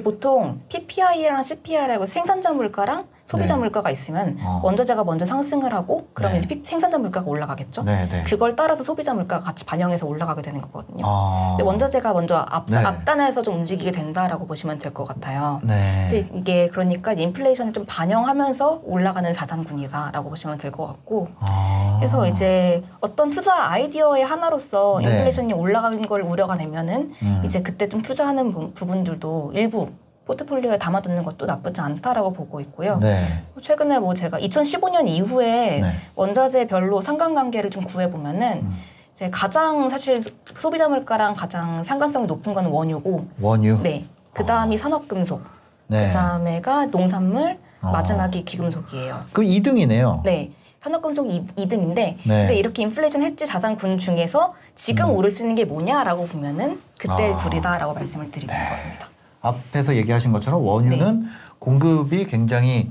보통 0.00 0.60
PPI랑 0.68 1.42
CPI라고 1.42 2.06
생산자 2.06 2.52
물가랑 2.52 3.06
소비자 3.32 3.54
네. 3.54 3.60
물가가 3.60 3.90
있으면 3.90 4.36
어. 4.42 4.60
원자재가 4.62 5.04
먼저 5.04 5.24
상승을 5.24 5.72
하고 5.72 6.06
그러면 6.12 6.38
네. 6.38 6.44
이제 6.44 6.48
피- 6.54 6.62
생산자 6.62 6.98
물가가 6.98 7.30
올라가겠죠. 7.30 7.82
네, 7.84 8.06
네. 8.10 8.22
그걸 8.24 8.54
따라서 8.54 8.84
소비자 8.84 9.14
물가가 9.14 9.42
같이 9.42 9.64
반영해서 9.64 10.06
올라가게 10.06 10.42
되는 10.42 10.60
거거든요. 10.60 11.02
아. 11.06 11.54
근데 11.56 11.62
원자재가 11.64 12.12
먼저 12.12 12.44
앞, 12.50 12.66
네. 12.68 12.76
앞단에서 12.76 13.40
좀 13.42 13.56
움직이게 13.56 13.90
된다라고 13.90 14.46
보시면 14.46 14.78
될 14.80 14.92
것 14.92 15.06
같아요. 15.08 15.60
네. 15.64 16.08
근데 16.10 16.38
이게 16.38 16.66
그러니까 16.68 17.14
인플레이션을 17.14 17.72
좀 17.72 17.86
반영하면서 17.88 18.82
올라가는 18.84 19.32
자산군이다라고 19.32 20.28
보시면 20.28 20.58
될 20.58 20.70
것 20.70 20.86
같고 20.86 21.28
아. 21.40 21.96
그래서 21.98 22.26
이제 22.26 22.82
어떤 23.00 23.30
투자 23.30 23.70
아이디어의 23.70 24.24
하나로서 24.26 24.98
네. 25.02 25.08
인플레이션이 25.10 25.54
올라가는 25.54 26.06
걸 26.06 26.20
우려가 26.20 26.58
되면은 26.58 27.14
음. 27.22 27.42
이제 27.44 27.62
그때 27.62 27.88
좀 27.88 28.02
투자하는 28.02 28.52
부- 28.52 28.72
부분들도 28.72 29.52
일부 29.54 29.88
포트폴리오에 30.24 30.78
담아두는 30.78 31.24
것도 31.24 31.46
나쁘지 31.46 31.80
않다라고 31.80 32.32
보고 32.32 32.60
있고요. 32.60 32.98
네. 32.98 33.18
최근에 33.60 33.98
뭐 33.98 34.14
제가 34.14 34.38
2015년 34.38 35.08
이후에 35.08 35.80
네. 35.80 35.94
원자재별로 36.14 37.00
상관관계를 37.00 37.70
좀 37.70 37.84
구해보면은 37.84 38.60
음. 38.62 38.74
이제 39.14 39.28
가장 39.30 39.90
사실 39.90 40.22
소비자 40.58 40.88
물가랑 40.88 41.34
가장 41.34 41.82
상관성이 41.82 42.26
높은 42.26 42.54
건 42.54 42.66
원유고, 42.66 43.26
원유. 43.40 43.80
네. 43.82 44.04
그 44.32 44.46
다음이 44.46 44.78
산업금속, 44.78 45.42
네. 45.88 46.06
그 46.08 46.12
다음에가 46.12 46.86
농산물, 46.86 47.58
어. 47.82 47.90
마지막이 47.90 48.44
귀금속이에요. 48.44 49.24
그럼 49.32 49.48
2등이네요. 49.48 50.22
네. 50.22 50.52
산업금속이 50.80 51.46
2등인데 51.56 52.16
네. 52.26 52.44
이제 52.44 52.54
이렇게 52.54 52.82
인플레이션 52.82 53.22
해지 53.22 53.46
자산군 53.46 53.98
중에서 53.98 54.54
지금 54.74 55.10
음. 55.10 55.16
오를 55.16 55.30
수 55.30 55.42
있는 55.42 55.54
게 55.54 55.64
뭐냐라고 55.64 56.26
보면은 56.26 56.80
그때 56.98 57.32
아. 57.32 57.36
둘이다라고 57.38 57.94
말씀을 57.94 58.30
드리는 58.30 58.52
겁니다. 58.52 59.11
앞에서 59.42 59.94
얘기하신 59.96 60.32
것처럼 60.32 60.64
원유는 60.64 61.20
네. 61.20 61.26
공급이 61.58 62.24
굉장히 62.24 62.90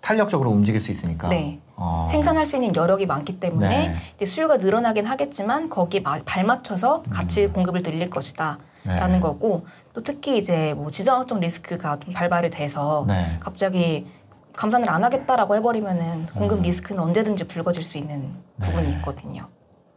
탄력적으로 0.00 0.50
움직일 0.50 0.80
수 0.80 0.90
있으니까. 0.90 1.28
네. 1.28 1.58
어. 1.74 2.08
생산할 2.10 2.46
수 2.46 2.56
있는 2.56 2.74
여력이 2.74 3.04
많기 3.06 3.38
때문에 3.38 3.96
네. 4.18 4.24
수요가 4.24 4.56
늘어나긴 4.56 5.04
하겠지만 5.06 5.68
거기에 5.68 6.00
마- 6.00 6.20
발맞춰서 6.24 7.02
같이 7.10 7.48
공급을 7.48 7.82
늘릴 7.82 8.08
것이다. 8.08 8.58
음. 8.86 8.88
네. 8.88 9.00
라는 9.00 9.20
거고 9.20 9.66
또 9.92 10.02
특히 10.02 10.38
이제 10.38 10.72
뭐 10.74 10.90
지정학적 10.90 11.40
리스크가 11.40 11.98
좀 11.98 12.14
발발이 12.14 12.50
돼서 12.50 13.04
네. 13.08 13.36
갑자기 13.40 14.06
감산을 14.54 14.88
안 14.88 15.04
하겠다라고 15.04 15.56
해버리면은 15.56 16.26
공급 16.26 16.58
음. 16.60 16.62
리스크는 16.62 17.02
언제든지 17.02 17.46
불거질 17.48 17.82
수 17.82 17.98
있는 17.98 18.30
부분이 18.60 18.90
있거든요. 18.92 19.48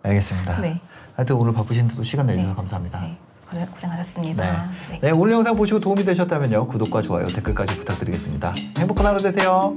알겠습니다. 0.04 0.60
네. 0.62 0.82
하여튼 1.16 1.36
오늘 1.36 1.54
바쁘신데도 1.54 2.02
시간 2.04 2.26
내주셔서 2.26 2.50
네. 2.50 2.56
감사합니다. 2.56 3.08
네. 3.52 3.60
고생- 3.60 3.68
고생하셨습니다. 3.72 4.44
네. 4.44 4.52
네. 4.92 5.00
네, 5.02 5.12
오늘 5.12 5.34
영상 5.34 5.56
보시고 5.56 5.80
도움이 5.80 6.06
되셨다면요. 6.06 6.68
구독과 6.68 7.02
좋아요, 7.02 7.28
댓글까지 7.28 7.78
부탁드리겠습니다. 7.78 8.54
행복한 8.78 9.06
하루 9.08 9.18
되세요. 9.20 9.76